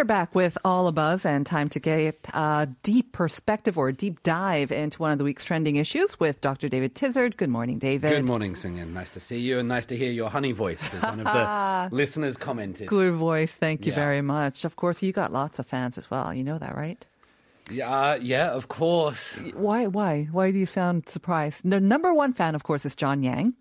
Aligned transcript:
We're 0.00 0.04
back 0.04 0.34
with 0.34 0.56
All 0.64 0.86
a 0.86 0.92
Buzz 0.92 1.26
and 1.26 1.44
time 1.44 1.68
to 1.68 1.78
get 1.78 2.26
a 2.32 2.66
deep 2.82 3.12
perspective 3.12 3.76
or 3.76 3.88
a 3.88 3.92
deep 3.92 4.22
dive 4.22 4.72
into 4.72 4.98
one 4.98 5.12
of 5.12 5.18
the 5.18 5.24
week's 5.24 5.44
trending 5.44 5.76
issues 5.76 6.18
with 6.18 6.40
Dr. 6.40 6.70
David 6.70 6.94
Tizard. 6.94 7.36
Good 7.36 7.50
morning, 7.50 7.78
David. 7.78 8.08
Good 8.08 8.24
morning, 8.24 8.54
Singin. 8.54 8.94
Nice 8.94 9.10
to 9.10 9.20
see 9.20 9.40
you 9.40 9.58
and 9.58 9.68
nice 9.68 9.84
to 9.84 9.98
hear 9.98 10.10
your 10.10 10.30
honey 10.30 10.52
voice, 10.52 10.94
as 10.94 11.02
one 11.02 11.20
of 11.20 11.26
the 11.26 11.88
listeners 11.94 12.38
commented. 12.38 12.86
Good 12.88 13.12
voice. 13.12 13.52
Thank 13.52 13.84
you 13.84 13.92
Yeah. 13.92 13.96
very 13.96 14.22
much. 14.22 14.64
Of 14.64 14.74
course, 14.76 15.02
you 15.02 15.12
got 15.12 15.34
lots 15.34 15.58
of 15.58 15.66
fans 15.66 15.98
as 15.98 16.10
well. 16.10 16.32
You 16.32 16.44
know 16.44 16.56
that, 16.56 16.74
right? 16.74 17.04
Yeah, 17.70 17.90
uh, 17.90 18.18
yeah, 18.22 18.52
of 18.52 18.68
course. 18.68 19.38
Why? 19.52 19.86
Why? 19.86 20.28
Why 20.32 20.50
do 20.50 20.56
you 20.56 20.64
sound 20.64 21.10
surprised? 21.10 21.68
The 21.68 21.78
number 21.78 22.14
one 22.14 22.32
fan, 22.32 22.54
of 22.54 22.62
course, 22.62 22.86
is 22.86 22.96
John 22.96 23.22
Yang. 23.22 23.52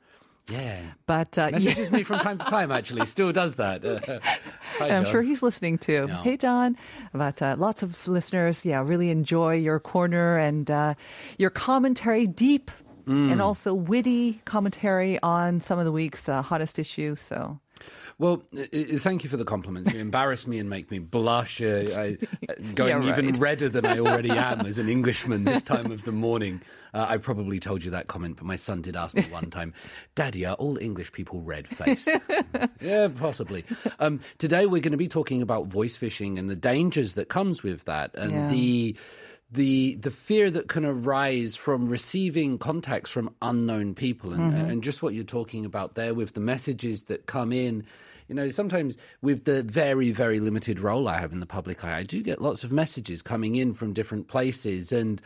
Yeah. 0.50 0.80
But 1.06 1.38
uh, 1.38 1.50
Messages 1.52 1.92
me 1.92 2.04
from 2.04 2.20
time 2.20 2.38
to 2.38 2.46
time, 2.46 2.72
actually. 2.72 3.06
Still 3.06 3.32
does 3.32 3.56
that. 3.56 3.86
Uh, 3.86 4.20
hi, 4.78 4.90
I'm 4.90 5.06
sure 5.06 5.22
he's 5.22 5.42
listening 5.44 5.78
too. 5.78 6.08
Hey, 6.08 6.38
John. 6.38 6.78
But 7.14 7.42
uh, 7.42 7.56
lots 7.58 7.84
of 7.84 8.08
listeners, 8.08 8.66
yeah, 8.66 8.84
really 8.86 9.10
enjoy 9.10 9.56
your 9.56 9.80
corner 9.80 10.38
and 10.38 10.70
uh, 10.70 10.94
your 11.38 11.50
commentary, 11.50 12.28
deep 12.28 12.72
Mm. 13.08 13.32
and 13.32 13.42
also 13.42 13.74
witty 13.74 14.40
commentary 14.46 15.18
on 15.24 15.62
some 15.62 15.80
of 15.80 15.86
the 15.86 15.92
week's 15.92 16.30
uh, 16.30 16.44
hottest 16.44 16.78
issues. 16.78 17.20
So 17.20 17.60
Well, 18.20 18.44
uh, 18.56 18.62
uh, 18.64 18.98
thank 19.00 19.24
you 19.24 19.30
for 19.30 19.38
the 19.38 19.46
compliments. 19.46 19.94
You 19.94 20.00
embarrass 20.02 20.46
me 20.46 20.60
and 20.60 20.70
make 20.70 20.92
me 20.92 21.00
blush. 21.00 21.62
Uh, 21.62 21.86
I, 21.98 22.18
uh, 22.50 22.54
going 22.76 23.02
Yeah, 23.04 23.10
even 23.10 23.32
redder 23.40 23.70
than 23.70 23.86
I 23.86 23.98
already 24.00 24.30
am 24.32 24.60
as 24.66 24.78
an 24.78 24.90
Englishman 24.90 25.46
this 25.46 25.64
time 25.64 25.90
of 25.92 26.04
the 26.04 26.12
morning. 26.12 26.62
Uh, 26.94 27.06
I 27.08 27.18
probably 27.18 27.60
told 27.62 27.84
you 27.84 27.92
that 27.92 28.08
comment, 28.08 28.36
but 28.36 28.46
my 28.46 28.58
son 28.58 28.82
did 28.82 28.98
ask 28.98 29.16
me 29.16 29.22
one 29.24 29.50
time, 29.50 29.74
Daddy, 30.16 30.46
are 30.46 30.56
all 30.56 30.78
English 30.78 31.14
people 31.14 31.42
red 31.42 31.66
faced? 31.68 32.10
yeah, 32.82 33.08
possibly. 33.08 33.64
Um, 34.00 34.20
today 34.38 34.66
we're 34.66 34.82
going 34.82 34.92
to 34.92 34.98
be 34.98 35.08
talking 35.08 35.42
about 35.42 35.68
voice 35.68 35.98
phishing 35.98 36.38
and 36.38 36.50
the 36.50 36.56
dangers 36.58 37.14
that 37.14 37.30
comes 37.30 37.64
with 37.64 37.86
that 37.86 38.14
and 38.16 38.32
Yeah. 38.32 38.48
the 38.50 38.96
the 39.52 39.96
the 39.96 40.12
fear 40.12 40.52
that 40.52 40.68
can 40.68 40.86
arise 40.86 41.56
from 41.56 41.88
receiving 41.90 42.60
contacts 42.60 43.10
from 43.10 43.34
unknown 43.42 43.96
people 43.96 44.32
and, 44.34 44.52
Mm-hmm. 44.54 44.70
and 44.70 44.84
just 44.84 45.02
what 45.02 45.14
you're 45.16 45.24
talking 45.24 45.66
about 45.66 45.96
there 45.96 46.14
with 46.14 46.34
the 46.34 46.40
messages 46.40 47.04
that 47.04 47.26
come 47.26 47.52
in 47.52 47.84
you 48.30 48.36
know 48.36 48.48
sometimes 48.50 48.96
with 49.22 49.44
the 49.44 49.64
very 49.64 50.12
very 50.12 50.40
limited 50.40 50.80
role 50.80 51.08
i 51.08 51.18
have 51.18 51.34
in 51.34 51.42
the 51.42 51.46
public 51.46 51.84
eye 51.84 51.98
i 51.98 52.04
do 52.04 52.24
get 52.24 52.42
lots 52.42 52.64
of 52.64 52.72
messages 52.72 53.22
coming 53.22 53.56
in 53.56 53.74
from 53.74 53.92
different 53.92 54.28
places 54.28 54.92
and 54.92 55.22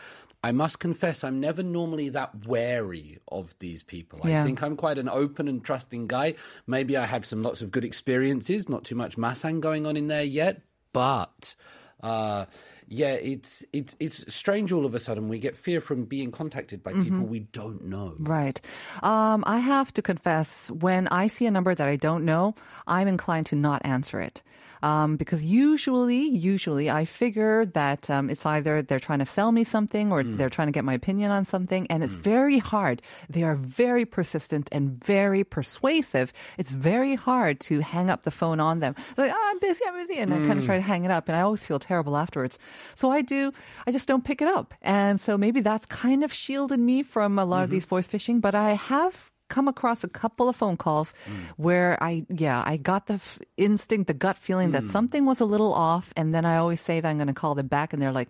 I 0.45 0.51
must 0.51 0.79
confess, 0.79 1.23
I'm 1.23 1.39
never 1.39 1.63
normally 1.63 2.09
that 2.09 2.45
wary 2.45 3.17
of 3.29 3.55
these 3.59 3.81
people. 3.81 4.19
Yeah. 4.25 4.41
I 4.41 4.45
think 4.45 4.61
I'm 4.61 4.75
quite 4.75 4.97
an 4.97 5.07
open 5.07 5.47
and 5.47 5.63
trusting 5.63 6.07
guy. 6.07 6.35
Maybe 6.67 6.97
I 6.97 7.05
have 7.05 7.25
some 7.25 7.43
lots 7.43 7.61
of 7.61 7.71
good 7.71 7.85
experiences, 7.85 8.67
not 8.67 8.83
too 8.83 8.95
much 8.95 9.15
masang 9.15 9.61
going 9.61 9.85
on 9.85 9.95
in 9.95 10.07
there 10.07 10.23
yet, 10.23 10.61
but 10.91 11.55
uh, 12.03 12.45
yeah, 12.87 13.13
it's 13.13 13.65
it's 13.73 13.95
it's 13.99 14.31
strange. 14.33 14.71
All 14.71 14.85
of 14.85 14.93
a 14.93 14.99
sudden, 14.99 15.29
we 15.29 15.39
get 15.39 15.55
fear 15.55 15.81
from 15.81 16.03
being 16.03 16.31
contacted 16.31 16.83
by 16.83 16.93
people 16.93 17.19
we 17.19 17.39
don't 17.39 17.85
know. 17.85 18.13
Right. 18.19 18.59
Um, 19.01 19.43
I 19.47 19.59
have 19.59 19.93
to 19.93 20.01
confess, 20.01 20.69
when 20.69 21.07
I 21.07 21.27
see 21.27 21.45
a 21.47 21.51
number 21.51 21.73
that 21.73 21.87
I 21.87 21.95
don't 21.95 22.25
know, 22.25 22.55
I'm 22.85 23.07
inclined 23.07 23.47
to 23.47 23.55
not 23.55 23.81
answer 23.85 24.19
it. 24.19 24.43
Um, 24.83 25.15
because 25.15 25.41
usually, 25.45 26.23
usually 26.27 26.91
I 26.91 27.05
figure 27.05 27.65
that 27.65 28.09
um, 28.09 28.29
it's 28.29 28.45
either 28.45 28.81
they're 28.81 28.99
trying 28.99 29.19
to 29.19 29.25
sell 29.25 29.51
me 29.53 29.63
something 29.63 30.11
or 30.11 30.21
they're 30.23 30.49
trying 30.49 30.67
to 30.67 30.73
get 30.73 30.83
my 30.83 30.93
opinion 30.93 31.31
on 31.31 31.45
something, 31.45 31.87
and 31.89 32.03
it's 32.03 32.15
very 32.15 32.59
hard. 32.59 33.01
They 33.29 33.43
are 33.43 33.55
very 33.55 34.05
persistent 34.05 34.67
and 34.73 35.03
very 35.03 35.43
persuasive. 35.45 36.33
It's 36.57 36.71
very 36.71 37.15
hard 37.15 37.61
to 37.61 37.79
hang 37.79 38.09
up 38.09 38.23
the 38.23 38.31
phone 38.31 38.59
on 38.59 38.79
them. 38.79 38.93
Like, 39.15 39.31
oh, 39.33 39.49
I'm 39.49 39.59
busy, 39.59 39.85
I'm 39.87 40.05
busy, 40.05 40.19
and 40.19 40.33
I 40.33 40.37
kind 40.45 40.59
of 40.59 40.65
try 40.65 40.75
to 40.75 40.81
hang 40.81 41.05
it 41.05 41.11
up, 41.11 41.29
and 41.29 41.37
I 41.37 41.41
always 41.41 41.63
feel 41.65 41.79
terrible 41.79 42.17
afterwards. 42.17 42.59
So 42.95 43.09
I 43.09 43.21
do, 43.21 43.53
I 43.87 43.91
just 43.91 44.07
don't 44.07 44.25
pick 44.25 44.41
it 44.41 44.49
up, 44.49 44.73
and 44.81 45.19
so 45.19 45.37
maybe 45.37 45.61
that's 45.61 45.85
kind 45.85 46.23
of 46.25 46.33
shielded 46.33 46.81
me 46.81 47.03
from 47.03 47.39
a 47.39 47.45
lot 47.45 47.63
of 47.63 47.69
these 47.69 47.85
voice 47.85 48.09
phishing. 48.09 48.41
But 48.41 48.53
I 48.53 48.73
have 48.73 49.31
come 49.49 49.67
across 49.67 50.03
a 50.03 50.09
couple 50.09 50.49
of 50.49 50.55
phone 50.55 50.77
calls 50.77 51.13
where 51.57 52.01
I, 52.01 52.25
yeah, 52.29 52.63
I 52.65 52.77
got 52.77 53.07
the 53.07 53.15
f- 53.15 53.39
instinct, 53.57 54.07
the 54.07 54.13
gut 54.13 54.37
feeling 54.37 54.71
that 54.71 54.83
hmm. 54.83 54.89
something 54.89 55.25
was 55.25 55.39
a 55.39 55.45
little 55.45 55.73
off. 55.73 56.13
And 56.15 56.33
then 56.33 56.45
I 56.45 56.57
always 56.57 56.81
say 56.81 56.99
that 56.99 57.07
I'm 57.07 57.17
going 57.17 57.27
to 57.27 57.33
call 57.33 57.55
them 57.55 57.67
back 57.67 57.93
and 57.93 58.01
they're 58.01 58.11
like, 58.11 58.29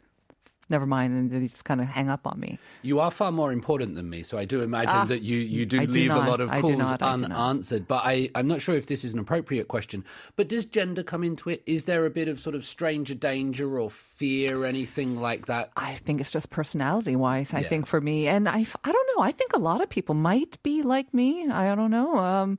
never 0.69 0.85
mind. 0.85 1.13
And 1.13 1.31
they 1.31 1.47
just 1.47 1.65
kind 1.65 1.81
of 1.81 1.87
hang 1.87 2.09
up 2.09 2.25
on 2.27 2.39
me. 2.39 2.59
You 2.81 2.99
are 2.99 3.11
far 3.11 3.31
more 3.31 3.51
important 3.51 3.95
than 3.95 4.09
me, 4.09 4.23
so 4.23 4.37
I 4.37 4.45
do 4.45 4.61
imagine 4.61 5.07
that 5.07 5.21
you, 5.21 5.37
you 5.37 5.65
do 5.65 5.79
I 5.81 5.85
do 5.85 5.91
leave 5.91 6.11
a 6.11 6.19
lot 6.19 6.39
of 6.41 6.51
do 6.51 6.61
calls 6.61 6.77
not. 6.77 7.01
I 7.01 7.15
do 7.15 7.21
not. 7.27 7.31
unanswered. 7.31 7.87
But 7.87 8.03
I, 8.05 8.29
I'm 8.35 8.47
not 8.47 8.61
sure 8.61 8.75
if 8.75 8.87
this 8.87 9.03
is 9.03 9.13
an 9.13 9.19
appropriate 9.19 9.67
question. 9.67 10.03
But 10.35 10.47
does 10.49 10.65
gender 10.65 11.03
come 11.03 11.23
into 11.23 11.49
it? 11.49 11.63
Is 11.65 11.85
there 11.85 12.05
a 12.05 12.09
bit 12.09 12.27
of 12.27 12.39
sort 12.39 12.55
of 12.55 12.63
stranger 12.65 13.15
danger 13.15 13.79
or 13.79 13.89
fear, 13.89 14.65
anything 14.65 15.19
like 15.19 15.45
that? 15.47 15.71
I 15.77 15.93
think 15.95 16.21
it's 16.21 16.31
just 16.31 16.49
personality 16.49 17.15
wise. 17.15 17.53
I 17.53 17.59
Yeah. 17.61 17.69
think 17.69 17.85
for 17.87 18.01
me, 18.01 18.27
and 18.27 18.47
I, 18.49 18.65
I 18.83 18.91
don't 18.91 19.09
know. 19.17 19.23
I 19.23 19.31
think 19.31 19.53
a 19.53 19.59
lot 19.59 19.81
of 19.81 19.89
people 19.89 20.15
might 20.15 20.61
be 20.63 20.81
like 20.83 21.13
me. 21.13 21.47
I 21.49 21.75
don't 21.75 21.91
know. 21.91 22.17
Um, 22.17 22.57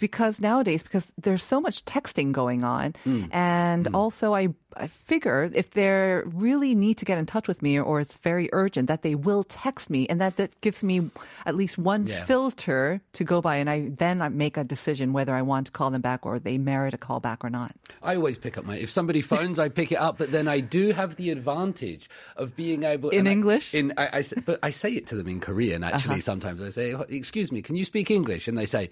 because 0.00 0.40
nowadays, 0.40 0.82
because 0.82 1.12
there's 1.20 1.42
so 1.42 1.60
much 1.60 1.84
texting 1.84 2.32
going 2.32 2.64
on, 2.64 2.94
Mm. 3.06 3.28
and 3.32 3.88
also 3.94 4.34
I, 4.34 4.48
I 4.76 4.86
figure 4.86 5.50
if 5.52 5.70
they 5.70 6.22
really 6.24 6.74
need 6.74 6.96
to 6.98 7.04
get 7.04 7.18
in 7.18 7.26
touch 7.26 7.46
with 7.48 7.60
me 7.62 7.78
or 7.78 8.00
it's 8.00 8.16
very 8.18 8.48
urgent, 8.52 8.88
that 8.88 9.02
they 9.02 9.14
will 9.14 9.44
text 9.44 9.90
me, 9.90 10.06
and 10.08 10.20
that 10.20 10.36
that 10.36 10.58
gives 10.62 10.82
me 10.82 11.10
at 11.44 11.54
least 11.54 11.76
one 11.78 12.06
Yeah. 12.06 12.24
filter 12.24 13.00
to 13.12 13.24
go 13.24 13.40
by, 13.40 13.56
and 13.56 13.68
I 13.68 13.90
then 13.96 14.22
I 14.22 14.28
make 14.30 14.56
a 14.56 14.64
decision 14.64 15.12
whether 15.12 15.34
I 15.34 15.42
want 15.42 15.66
to 15.66 15.72
call 15.72 15.90
them 15.90 16.00
back 16.00 16.24
or 16.26 16.38
they 16.38 16.56
merit 16.58 16.94
a 16.94 16.98
call 16.98 17.20
back 17.20 17.44
or 17.44 17.50
not. 17.50 17.72
I 18.02 18.16
always 18.16 18.38
pick 18.38 18.56
up 18.58 18.64
my. 18.64 18.76
If 18.76 18.90
somebody 18.90 19.20
phones, 19.20 19.58
I 19.58 19.68
pick 19.68 19.92
it 19.92 19.98
up. 19.98 20.18
But 20.18 20.30
then 20.32 20.48
I 20.48 20.60
do 20.60 20.92
have 20.92 21.16
the 21.16 21.30
advantage 21.30 22.08
of 22.36 22.56
being 22.56 22.84
able 22.84 23.10
In 23.10 23.20
and 23.20 23.28
I- 23.28 23.32
English? 23.32 23.74
in 23.74 23.92
I, 23.98 24.18
I 24.18 24.22
but 24.46 24.58
I 24.62 24.70
say 24.70 24.92
it 24.92 25.06
to 25.08 25.16
them 25.16 25.28
in 25.28 25.40
Korean. 25.40 25.82
Actually, 25.84 26.22
Uh-huh. 26.22 26.30
sometimes 26.32 26.62
I 26.62 26.70
say, 26.70 26.94
"Oh, 26.94 27.04
"Excuse 27.08 27.50
me, 27.52 27.60
can 27.62 27.76
you 27.76 27.84
speak 27.84 28.10
English?" 28.10 28.48
And 28.48 28.56
they 28.56 28.66
say. 28.66 28.90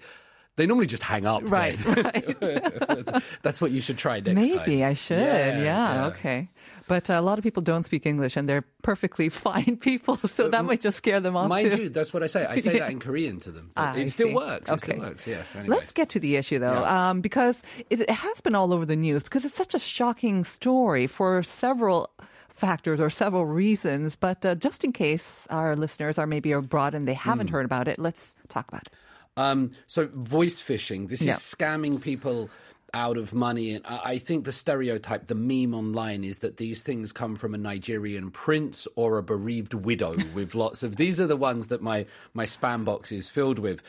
They 0.55 0.65
normally 0.67 0.87
just 0.87 1.03
hang 1.03 1.25
up. 1.25 1.49
Right, 1.49 1.75
then. 1.77 3.21
That's 3.41 3.61
what 3.61 3.71
you 3.71 3.79
should 3.81 3.97
try 3.97 4.19
next 4.19 4.25
time. 4.47 4.57
Maybe 4.57 4.83
I 4.83 4.93
should. 4.93 5.17
Yeah, 5.17 6.07
okay. 6.07 6.49
But 6.87 7.09
uh, 7.09 7.13
a 7.13 7.21
lot 7.21 7.37
of 7.37 7.43
people 7.43 7.61
don't 7.61 7.83
speak 7.85 8.05
English 8.05 8.35
and 8.35 8.49
they're 8.49 8.65
perfectly 8.81 9.29
fine 9.45 9.77
people, 9.77 10.17
so 10.17 10.49
that 10.49 10.65
might 10.65 10.81
just 10.81 10.97
scare 10.97 11.19
them 11.19 11.37
off 11.37 11.47
Mind 11.47 11.71
too. 11.71 11.83
you, 11.83 11.89
that's 11.89 12.11
what 12.13 12.23
I 12.23 12.27
say. 12.27 12.45
I 12.45 12.57
say 12.57 12.79
that 12.79 12.91
in 12.95 12.99
Korean 12.99 13.39
to 13.41 13.51
them. 13.51 13.71
Ah, 13.77 13.93
I 13.93 13.99
it 13.99 14.09
still 14.09 14.29
see. 14.29 14.35
works. 14.35 14.69
It 14.69 14.73
Okay. 14.73 14.91
still 14.93 14.99
works. 15.05 15.27
Yes. 15.27 15.55
Anyway. 15.55 15.75
Let's 15.77 15.91
get 15.91 16.09
to 16.09 16.19
the 16.19 16.35
issue 16.35 16.57
though, 16.59 16.81
Yeah. 16.81 17.09
um, 17.11 17.21
because 17.21 17.61
it, 17.89 18.01
it 18.01 18.09
has 18.09 18.41
been 18.41 18.55
all 18.55 18.73
over 18.73 18.85
the 18.85 18.95
news 18.95 19.23
because 19.23 19.45
it's 19.45 19.55
such 19.55 19.73
a 19.75 19.79
shocking 19.79 20.43
story 20.43 21.05
for 21.07 21.43
several 21.43 22.09
factors 22.49 22.99
or 22.99 23.09
several 23.11 23.45
reasons. 23.45 24.15
But 24.15 24.45
uh, 24.45 24.55
just 24.55 24.83
in 24.83 24.91
case 24.91 25.47
our 25.51 25.75
listeners 25.77 26.17
are 26.19 26.27
maybe 26.27 26.51
abroad 26.51 26.95
and 26.95 27.07
they 27.07 27.13
haven't 27.13 27.47
Hmm. 27.49 27.53
heard 27.53 27.65
about 27.65 27.87
it, 27.87 27.99
let's 27.99 28.35
talk 28.49 28.67
about 28.67 28.81
it. 28.87 28.93
Um, 29.37 29.71
so 29.87 30.09
voice 30.13 30.61
phishing. 30.61 31.07
This 31.09 31.21
Yeah. 31.21 31.33
is 31.33 31.37
scamming 31.39 32.01
people 32.01 32.49
out 32.93 33.17
of 33.17 33.33
money, 33.33 33.71
and 33.75 33.85
I 33.85 33.99
I 34.13 34.17
think 34.17 34.45
the 34.45 34.51
stereotype, 34.51 35.27
the 35.27 35.35
meme 35.35 35.75
online, 35.75 36.23
is 36.23 36.39
that 36.39 36.57
these 36.57 36.81
things 36.81 37.11
come 37.11 37.35
from 37.35 37.53
a 37.53 37.57
Nigerian 37.57 38.31
prince 38.31 38.87
or 38.95 39.17
a 39.19 39.23
bereaved 39.23 39.73
widow 39.75 40.17
with 40.33 40.55
lots 40.55 40.81
of. 40.81 40.95
These 40.95 41.21
are 41.21 41.27
the 41.27 41.37
ones 41.37 41.67
that 41.67 41.81
my 41.81 42.05
my 42.33 42.45
spam 42.45 42.83
box 42.85 43.11
is 43.11 43.29
filled 43.29 43.59
with. 43.59 43.81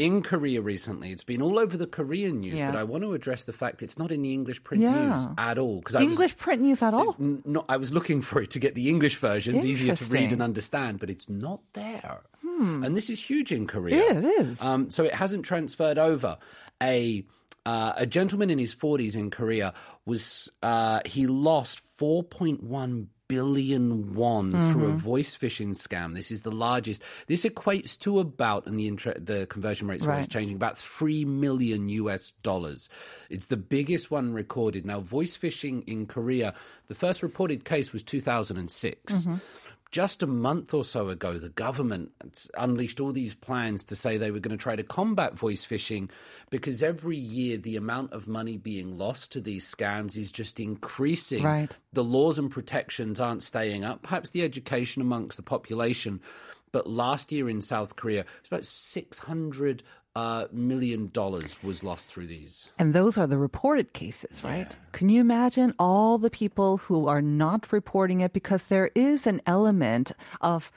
In 0.00 0.22
Korea 0.22 0.62
recently, 0.62 1.12
it's 1.12 1.24
been 1.24 1.42
all 1.42 1.58
over 1.58 1.76
the 1.76 1.86
Korean 1.86 2.40
news, 2.40 2.58
Yeah. 2.58 2.70
but 2.70 2.78
I 2.78 2.84
want 2.84 3.04
to 3.04 3.12
address 3.12 3.44
the 3.44 3.52
fact 3.52 3.82
it's 3.82 3.98
not 3.98 4.10
in 4.10 4.22
the 4.22 4.32
English 4.32 4.64
print 4.64 4.82
Yeah. 4.82 5.12
news 5.14 5.26
at 5.36 5.58
all. 5.58 5.80
Because 5.80 5.94
I 5.96 5.98
was, 6.04 6.08
English 6.12 6.36
print 6.38 6.62
news 6.62 6.80
at 6.82 6.94
all? 6.94 7.14
Not, 7.18 7.66
I 7.68 7.76
was 7.76 7.92
looking 7.92 8.22
for 8.22 8.40
it 8.40 8.50
to 8.52 8.58
get 8.58 8.74
the 8.74 8.88
English 8.88 9.16
versions 9.16 9.66
easier 9.66 9.94
to 9.94 10.04
read 10.06 10.32
and 10.32 10.40
understand, 10.40 11.00
but 11.00 11.10
it's 11.10 11.28
not 11.28 11.60
there. 11.74 12.22
And 12.42 12.94
this 12.96 13.10
is 13.10 13.22
huge 13.22 13.52
in 13.52 13.66
Korea. 13.66 13.96
Yeah, 13.96 14.18
it 14.18 14.24
is. 14.40 14.60
Um, 14.62 14.90
so 14.90 15.04
it 15.04 15.14
hasn't 15.14 15.44
transferred 15.44 15.98
over. 15.98 16.38
A 16.82 17.24
uh, 17.66 17.92
a 17.96 18.06
gentleman 18.06 18.48
in 18.48 18.58
his 18.58 18.72
forties 18.72 19.14
in 19.16 19.30
Korea 19.30 19.74
was 20.06 20.50
uh, 20.62 21.00
he 21.04 21.26
lost 21.26 21.80
four 21.80 22.22
point 22.22 22.62
one 22.62 23.08
billion 23.30 24.12
won 24.14 24.50
through 24.50 24.82
Mm-hmm. 24.84 24.92
a 24.92 24.96
voice 24.96 25.36
phishing 25.36 25.70
scam. 25.70 26.14
This 26.14 26.30
is 26.30 26.42
the 26.42 26.50
largest. 26.50 27.00
This 27.28 27.44
equates 27.44 27.96
to 28.00 28.18
about, 28.18 28.66
and 28.66 28.78
the 28.78 28.88
inter- 28.88 29.14
the 29.18 29.46
conversion 29.46 29.86
rates 29.88 30.04
always 30.06 30.22
Right. 30.24 30.30
changing, 30.30 30.56
about 30.56 30.76
three 30.76 31.24
million 31.24 31.88
US 31.88 32.32
dollars. 32.42 32.88
It's 33.30 33.46
the 33.46 33.56
biggest 33.56 34.10
one 34.10 34.32
recorded. 34.34 34.84
Now, 34.84 35.00
voice 35.00 35.36
phishing 35.36 35.84
in 35.86 36.06
Korea, 36.06 36.52
the 36.88 36.94
first 36.94 37.22
reported 37.22 37.64
case 37.64 37.92
was 37.92 38.02
2006. 38.02 39.26
Just 39.90 40.22
a 40.22 40.26
month 40.26 40.72
or 40.72 40.84
so 40.84 41.08
ago, 41.08 41.36
the 41.36 41.48
government 41.48 42.12
unleashed 42.56 43.00
all 43.00 43.12
these 43.12 43.34
plans 43.34 43.84
to 43.86 43.96
say 43.96 44.16
they 44.16 44.30
were 44.30 44.38
going 44.38 44.56
to 44.56 44.62
try 44.62 44.76
to 44.76 44.84
combat 44.84 45.36
voice 45.36 45.66
phishing 45.66 46.08
because 46.48 46.80
every 46.80 47.16
year 47.16 47.56
the 47.56 47.76
amount 47.76 48.12
of 48.12 48.28
money 48.28 48.56
being 48.56 48.96
lost 48.96 49.32
to 49.32 49.40
these 49.40 49.68
scams 49.68 50.16
is 50.16 50.30
just 50.30 50.60
increasing. 50.60 51.42
Right. 51.42 51.76
The 51.92 52.04
laws 52.04 52.38
and 52.38 52.48
protections 52.50 53.18
aren't 53.18 53.42
staying 53.42 53.84
up, 53.84 54.02
perhaps 54.02 54.30
the 54.30 54.44
education 54.44 55.02
amongst 55.02 55.36
the 55.36 55.42
population. 55.42 56.20
But 56.72 56.86
last 56.86 57.32
year 57.32 57.50
in 57.50 57.60
South 57.60 57.96
Korea, 57.96 58.20
it 58.20 58.26
was 58.42 58.48
about 58.48 58.64
600 58.64 59.82
uh, 60.16 60.46
million 60.52 61.08
dollars 61.12 61.58
was 61.62 61.84
lost 61.84 62.08
through 62.08 62.26
these. 62.26 62.68
And 62.78 62.94
those 62.94 63.16
are 63.16 63.26
the 63.26 63.38
reported 63.38 63.92
cases, 63.92 64.42
right? 64.42 64.76
Can 64.92 65.08
you 65.08 65.20
imagine 65.20 65.74
all 65.78 66.18
the 66.18 66.30
people 66.30 66.78
who 66.78 67.06
are 67.06 67.22
not 67.22 67.72
reporting 67.72 68.20
it 68.20 68.32
because 68.32 68.64
there 68.64 68.90
is 68.94 69.26
an 69.26 69.40
element 69.46 70.12
of 70.40 70.72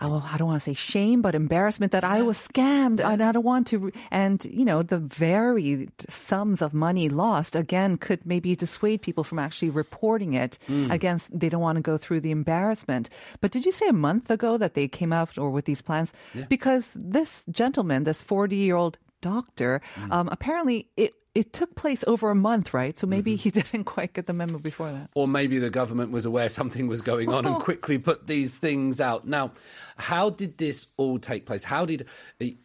oh, 0.00 0.28
I 0.32 0.36
don't 0.38 0.48
want 0.48 0.62
to 0.62 0.70
say 0.70 0.74
shame, 0.74 1.22
but 1.22 1.34
embarrassment 1.34 1.92
that 1.92 2.04
I 2.04 2.22
was 2.22 2.36
scammed 2.38 3.00
and 3.00 3.22
I 3.22 3.32
don't 3.32 3.44
want 3.44 3.66
to. 3.68 3.90
And, 4.10 4.44
you 4.44 4.64
know, 4.64 4.82
the 4.82 4.98
varied 4.98 5.90
sums 6.08 6.62
of 6.62 6.72
money 6.72 7.08
lost, 7.08 7.56
again, 7.56 7.96
could 7.98 8.24
maybe 8.24 8.54
dissuade 8.54 9.02
people 9.02 9.24
from 9.24 9.38
actually 9.38 9.70
reporting 9.70 10.34
it. 10.34 10.58
Again, 10.90 11.20
they 11.32 11.48
don't 11.48 11.60
want 11.60 11.76
to 11.76 11.82
go 11.82 11.98
through 11.98 12.20
the 12.20 12.30
embarrassment. 12.30 13.10
But 13.40 13.50
did 13.50 13.66
you 13.66 13.72
say 13.72 13.88
a 13.88 13.92
month 13.92 14.30
ago 14.30 14.56
that 14.58 14.74
they 14.74 14.88
came 14.88 15.12
out 15.12 15.36
or 15.38 15.50
with 15.50 15.64
these 15.64 15.82
plans? 15.82 16.12
Because 16.48 16.92
this 16.94 17.42
gentleman, 17.50 18.04
this 18.04 18.22
40 18.22 18.56
year 18.56 18.76
old 18.76 18.98
doctor, 19.20 19.80
um, 20.10 20.28
apparently 20.30 20.88
it, 20.96 21.14
it 21.38 21.52
took 21.52 21.76
place 21.76 22.02
over 22.08 22.30
a 22.30 22.34
month, 22.34 22.74
right? 22.74 22.98
So 22.98 23.06
maybe 23.06 23.36
he 23.36 23.50
didn't 23.52 23.84
quite 23.84 24.12
get 24.12 24.26
the 24.26 24.32
memo 24.32 24.58
before 24.58 24.90
that. 24.90 25.08
Or 25.14 25.28
maybe 25.28 25.60
the 25.60 25.70
government 25.70 26.10
was 26.10 26.24
aware 26.24 26.48
something 26.48 26.88
was 26.88 27.00
going 27.00 27.32
on 27.32 27.46
and 27.46 27.54
quickly 27.56 27.96
put 27.96 28.26
these 28.26 28.58
things 28.58 29.00
out. 29.00 29.24
Now, 29.24 29.52
how 29.96 30.30
did 30.30 30.58
this 30.58 30.88
all 30.96 31.18
take 31.18 31.46
place? 31.46 31.62
How 31.62 31.84
did 31.84 32.06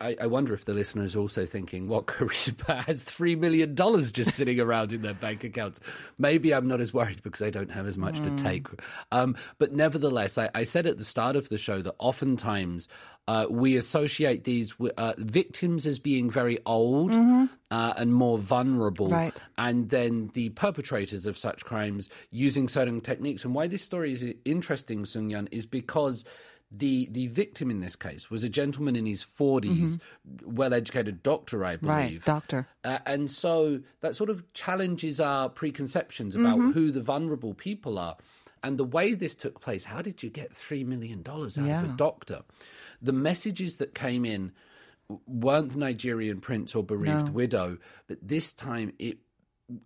I, 0.01 0.17
I 0.21 0.25
wonder 0.25 0.55
if 0.55 0.65
the 0.65 0.73
listener 0.73 1.03
is 1.03 1.15
also 1.15 1.45
thinking, 1.45 1.87
what 1.87 2.05
Korea 2.07 2.55
has 2.87 3.03
three 3.03 3.35
million 3.35 3.75
dollars 3.75 4.11
just 4.11 4.31
sitting 4.31 4.59
around 4.59 4.91
in 4.91 5.03
their 5.03 5.13
bank 5.13 5.43
accounts? 5.43 5.79
Maybe 6.17 6.51
I'm 6.51 6.67
not 6.67 6.81
as 6.81 6.91
worried 6.91 7.21
because 7.21 7.43
I 7.43 7.51
don't 7.51 7.71
have 7.71 7.85
as 7.85 7.97
much 7.97 8.21
to 8.21 8.35
take. 8.35 8.67
Um, 9.11 9.35
but 9.59 9.71
nevertheless, 9.73 10.39
I, 10.39 10.49
I 10.55 10.63
said 10.63 10.87
at 10.87 10.97
the 10.97 11.05
start 11.05 11.35
of 11.35 11.49
the 11.49 11.59
show 11.59 11.83
that 11.83 11.93
oftentimes 11.99 12.87
uh, 13.27 13.45
we 13.49 13.77
associate 13.77 14.45
these 14.45 14.73
uh, 14.97 15.13
victims 15.17 15.85
as 15.85 15.99
being 15.99 16.31
very 16.31 16.57
old 16.65 17.13
uh, 17.73 17.93
and 17.99 18.09
more 18.13 18.37
vulnerable 18.55 19.09
Right. 19.09 19.37
and 19.57 19.89
then 19.89 20.29
the 20.33 20.49
perpetrators 20.63 21.23
of 21.25 21.35
such 21.37 21.59
crimes 21.71 22.03
using 22.29 22.65
certain 22.67 22.99
techniques. 23.01 23.43
And 23.45 23.51
why 23.57 23.65
this 23.67 23.81
story 23.91 24.11
is 24.17 24.21
interesting, 24.45 25.05
Sung 25.05 25.29
Yan, 25.33 25.47
is 25.51 25.65
because 25.65 26.23
the 26.83 27.07
the 27.17 27.27
victim 27.27 27.67
in 27.69 27.79
this 27.85 27.95
case 27.95 28.23
was 28.33 28.43
a 28.43 28.49
gentleman 28.49 28.95
in 28.95 29.05
his 29.05 29.23
40s, 29.23 29.99
well 30.59 30.73
educated 30.73 31.21
doctor, 31.21 31.57
I 31.63 31.71
Right, 31.73 31.81
believe. 31.81 32.25
doctor. 32.25 32.61
Uh, 32.83 32.97
and 33.13 33.29
so 33.29 33.79
that 34.01 34.15
sort 34.15 34.29
of 34.29 34.37
challenges 34.53 35.19
our 35.19 35.49
preconceptions 35.49 36.35
about 36.35 36.59
who 36.73 36.91
the 36.91 37.01
vulnerable 37.13 37.53
people 37.53 37.97
are. 38.07 38.15
And 38.65 38.77
the 38.77 38.85
way 38.97 39.13
this 39.13 39.35
took 39.35 39.59
place, 39.61 39.83
how 39.85 40.01
did 40.01 40.23
you 40.23 40.29
get 40.29 40.53
$3 40.53 40.85
million 40.85 41.21
out 41.27 41.47
of 41.57 41.59
a 41.89 41.93
doctor? 41.97 42.39
The 43.01 43.11
messages 43.29 43.77
that 43.77 43.93
came 43.93 44.23
in 44.25 44.51
weren't 45.25 45.71
the 45.71 45.77
Nigerian 45.79 46.41
prince 46.41 46.75
or 46.75 46.83
bereaved 46.83 47.29
widow, 47.29 47.77
but 48.07 48.17
this 48.21 48.53
time 48.53 48.93
it 48.99 49.17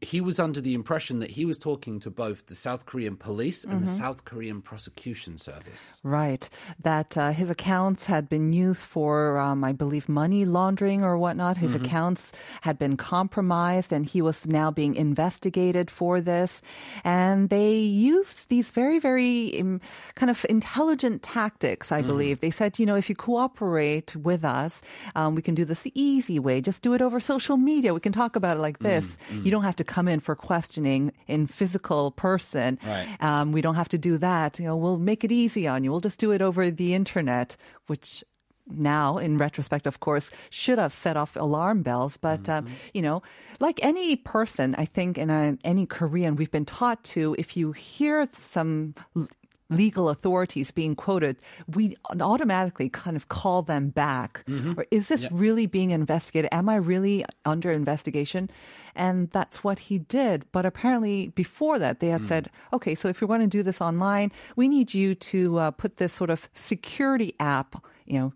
he 0.02 0.22
was 0.22 0.40
under 0.40 0.60
the 0.60 0.74
impression 0.74 1.20
that 1.20 1.32
he 1.32 1.46
was 1.46 1.58
talking 1.58 2.00
to 2.00 2.10
both 2.10 2.48
the 2.48 2.56
South 2.56 2.86
Korean 2.86 3.16
police 3.16 3.64
and 3.64 3.84
the 3.84 3.88
South 3.88 4.26
Korean 4.26 4.62
prosecution 4.62 5.38
service. 5.38 6.02
Right. 6.04 6.50
That 6.82 7.16
uh, 7.16 7.32
his 7.32 7.50
accounts 7.52 8.06
had 8.06 8.28
been 8.28 8.54
used 8.54 8.84
for, 8.84 9.38
um, 9.38 9.64
I 9.64 9.74
believe, 9.74 10.10
money 10.10 10.46
laundering 10.46 11.04
or 11.04 11.18
whatnot. 11.18 11.58
His 11.58 11.76
accounts 11.76 12.32
had 12.62 12.80
been 12.80 12.98
compromised 12.98 13.94
and 13.94 14.06
he 14.06 14.22
was 14.22 14.48
now 14.48 14.72
being 14.72 14.96
investigated 14.96 15.92
for 15.92 16.22
this. 16.22 16.62
And 17.04 17.50
they 17.50 17.76
used 17.76 18.50
these 18.50 18.72
very, 18.72 18.98
very 18.98 19.62
um, 19.62 19.80
kind 20.16 20.32
of 20.32 20.44
intelligent 20.50 21.22
tactics, 21.22 21.92
I 21.92 22.02
believe. 22.02 22.42
They 22.42 22.52
said, 22.52 22.80
you 22.80 22.86
know, 22.86 22.96
if 22.96 23.10
you 23.10 23.16
cooperate 23.16 24.16
with 24.16 24.44
us, 24.44 24.82
um, 25.14 25.36
we 25.36 25.44
can 25.44 25.54
do 25.54 25.66
this 25.66 25.84
the 25.84 25.94
easy 25.94 26.40
way. 26.40 26.62
Just 26.62 26.82
do 26.82 26.94
it 26.94 27.02
over 27.02 27.20
social 27.20 27.58
media. 27.58 27.94
We 27.94 28.00
can 28.00 28.12
talk 28.12 28.36
about 28.36 28.58
it 28.58 28.60
like 28.60 28.80
this. 28.80 29.18
You 29.44 29.52
don't 29.52 29.67
have 29.68 29.76
to 29.78 29.84
come 29.84 30.08
in 30.08 30.20
for 30.20 30.36
questioning 30.36 31.12
in 31.28 31.48
physical 31.48 32.12
person. 32.12 32.80
Right. 32.82 33.08
Um, 33.20 33.52
we 33.52 33.62
don't 33.62 33.76
have 33.76 33.90
to 33.90 33.98
do 34.00 34.18
that. 34.18 34.60
You 34.60 34.66
know, 34.66 34.76
we'll 34.76 34.98
make 34.98 35.24
it 35.24 35.32
easy 35.32 35.68
on 35.68 35.84
you. 35.84 35.92
We'll 35.92 36.02
just 36.02 36.20
do 36.20 36.32
it 36.32 36.42
over 36.42 36.72
the 36.72 36.94
internet, 36.94 37.56
which 37.86 38.24
now, 38.70 39.18
in 39.18 39.38
retrospect, 39.38 39.88
of 39.88 40.00
course, 40.00 40.30
should 40.50 40.78
have 40.78 40.92
set 40.92 41.16
off 41.16 41.38
alarm 41.38 41.84
bells. 41.84 42.18
But, 42.18 42.50
um, 42.50 42.68
you 42.94 43.02
know, 43.02 43.22
like 43.60 43.80
any 43.82 44.18
person, 44.18 44.76
I 44.78 44.84
think 44.84 45.18
in 45.18 45.30
a, 45.30 45.58
any 45.64 45.86
Korean, 45.86 46.36
we've 46.36 46.52
been 46.52 46.66
taught 46.66 47.04
to, 47.16 47.36
if 47.40 47.56
you 47.56 47.72
hear 47.72 48.28
some 48.36 48.94
l- 49.16 49.28
legal 49.70 50.10
authorities 50.10 50.72
being 50.72 50.96
quoted, 50.96 51.38
we 51.76 51.96
automatically 52.20 52.90
kind 52.90 53.16
of 53.16 53.28
call 53.28 53.64
them 53.64 53.88
back. 53.90 54.44
Or 54.76 54.86
is 54.92 55.08
this 55.08 55.32
really 55.32 55.66
being 55.66 55.92
investigated? 55.92 56.50
Am 56.52 56.68
I 56.68 56.76
really 56.76 57.24
under 57.46 57.72
investigation? 57.72 58.50
And 58.98 59.30
that's 59.30 59.64
what 59.64 59.80
he 59.80 60.00
did. 60.00 60.44
But 60.52 60.66
apparently, 60.66 61.30
before 61.30 61.78
that, 61.78 62.00
they 62.00 62.08
had 62.10 62.26
said, 62.26 62.50
okay, 62.74 62.96
so 62.96 63.08
if 63.08 63.22
you're 63.22 63.28
going 63.28 63.42
to 63.42 63.48
do 63.48 63.62
this 63.64 63.80
online, 63.80 64.32
we 64.56 64.68
need 64.68 64.94
you 64.94 65.14
to 65.16 65.58
uh, 65.60 65.72
put 65.72 65.98
this 65.98 66.12
sort 66.12 66.32
of 66.32 66.50
security 66.54 67.36
app, 67.40 67.86
you 68.06 68.20
know, 68.20 68.34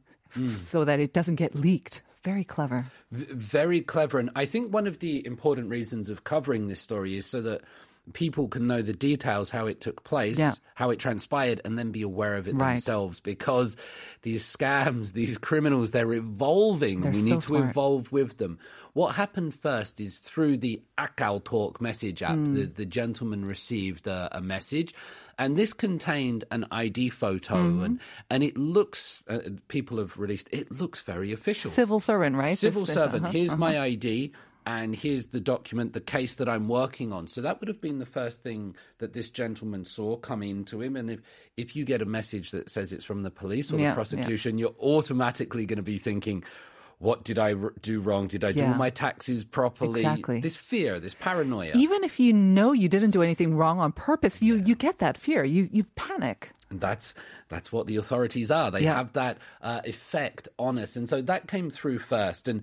so 0.55 0.85
that 0.85 0.99
it 0.99 1.13
doesn't 1.13 1.35
get 1.35 1.55
leaked. 1.55 2.03
Very 2.23 2.43
clever. 2.43 2.85
V- 3.11 3.25
very 3.33 3.81
clever. 3.81 4.19
And 4.19 4.29
I 4.35 4.45
think 4.45 4.71
one 4.71 4.85
of 4.85 4.99
the 4.99 5.25
important 5.25 5.69
reasons 5.69 6.09
of 6.09 6.23
covering 6.23 6.67
this 6.67 6.79
story 6.79 7.17
is 7.17 7.25
so 7.25 7.41
that 7.41 7.61
people 8.13 8.47
can 8.47 8.67
know 8.67 8.81
the 8.81 8.93
details, 8.93 9.49
how 9.49 9.67
it 9.67 9.81
took 9.81 10.03
place, 10.03 10.37
Yeah. 10.39 10.53
how 10.75 10.89
it 10.89 10.99
transpired, 10.99 11.61
and 11.65 11.77
then 11.77 11.91
be 11.91 12.01
aware 12.01 12.35
of 12.35 12.47
it 12.47 12.55
Right. 12.55 12.71
themselves. 12.73 13.19
Because 13.19 13.75
these 14.21 14.43
scams, 14.43 15.13
these 15.21 15.37
criminals, 15.37 15.91
they're 15.91 16.13
evolving. 16.13 17.01
They're 17.01 17.11
we 17.11 17.17
so 17.19 17.23
need 17.23 17.35
to 17.35 17.41
smart. 17.41 17.69
evolve 17.69 18.11
with 18.11 18.37
them. 18.37 18.59
What 18.93 19.15
happened 19.15 19.55
first 19.55 19.99
is 20.01 20.19
through 20.19 20.57
the 20.57 20.81
KakaoTalk 20.97 21.79
message 21.81 22.21
app, 22.23 22.35
Mm. 22.37 22.55
the, 22.55 22.65
the 22.65 22.85
gentleman 22.85 23.45
received 23.45 24.07
a, 24.07 24.29
a 24.31 24.41
message. 24.41 24.93
And 25.37 25.57
this 25.57 25.73
contained 25.73 26.43
an 26.51 26.65
ID 26.71 27.09
photo, 27.09 27.55
Mm-hmm. 27.55 27.83
and, 27.83 27.99
and 28.29 28.43
it 28.43 28.57
looks, 28.57 29.23
uh, 29.27 29.39
people 29.69 29.97
have 29.97 30.19
released, 30.19 30.47
it 30.51 30.71
looks 30.71 31.01
very 31.01 31.31
official. 31.31 31.71
Civil 31.71 31.99
servant, 31.99 32.35
right? 32.35 32.57
Civil 32.57 32.85
This- 32.85 32.93
servant. 32.93 33.23
uh-huh, 33.23 33.31
Here's 33.31 33.49
uh-huh. 33.51 33.57
my 33.59 33.79
ID, 33.79 34.33
and 34.65 34.95
here's 34.95 35.27
the 35.27 35.39
document, 35.39 35.93
the 35.93 36.01
case 36.01 36.35
that 36.35 36.47
I'm 36.47 36.67
working 36.67 37.11
on. 37.11 37.27
So 37.27 37.41
that 37.41 37.59
would 37.59 37.67
have 37.67 37.81
been 37.81 37.99
the 37.99 38.05
first 38.05 38.43
thing 38.43 38.75
that 38.99 39.13
this 39.13 39.29
gentleman 39.29 39.85
saw 39.85 40.15
come 40.17 40.43
into 40.43 40.81
him. 40.81 40.95
And 40.95 41.09
if 41.09 41.19
if 41.57 41.75
you 41.75 41.85
get 41.85 42.01
a 42.01 42.05
message 42.05 42.51
that 42.51 42.69
says 42.69 42.93
it's 42.93 43.05
from 43.05 43.23
the 43.23 43.31
police 43.31 43.71
or 43.73 43.79
Yeah, 43.79 43.89
the 43.89 43.95
prosecution, 43.95 44.57
you're 44.57 44.75
automatically 44.79 45.65
going 45.65 45.77
to 45.77 45.83
be 45.83 45.97
thinking. 45.97 46.43
What 46.99 47.23
did 47.23 47.39
I 47.39 47.53
r- 47.53 47.73
do 47.81 47.99
wrong? 47.99 48.27
Did 48.27 48.43
I 48.43 48.51
do 48.51 48.59
Yeah. 48.59 48.77
my 48.77 48.91
taxes 48.91 49.43
properly? 49.43 50.01
Exactly. 50.01 50.39
This 50.39 50.55
fear, 50.55 50.99
this 50.99 51.15
paranoia. 51.15 51.71
Even 51.73 52.03
if 52.03 52.19
you 52.19 52.31
know 52.31 52.73
you 52.73 52.87
didn't 52.87 53.09
do 53.09 53.23
anything 53.23 53.55
wrong 53.55 53.79
on 53.79 53.91
purpose, 53.91 54.39
you, 54.39 54.57
you 54.63 54.75
get 54.75 54.99
that 54.99 55.17
fear. 55.17 55.43
You, 55.43 55.67
you 55.71 55.83
panic. 55.95 56.51
And 56.69 56.79
that's 56.79 57.15
that's 57.49 57.71
what 57.71 57.87
the 57.87 57.95
authorities 57.95 58.51
are. 58.51 58.69
They 58.69 58.81
Yeah. 58.81 58.93
have 58.97 59.13
that 59.13 59.39
uh, 59.63 59.81
effect 59.83 60.47
on 60.59 60.77
us, 60.77 60.95
and 60.95 61.09
so 61.09 61.23
that 61.23 61.47
came 61.47 61.71
through 61.71 61.97
first, 61.97 62.47
and 62.47 62.61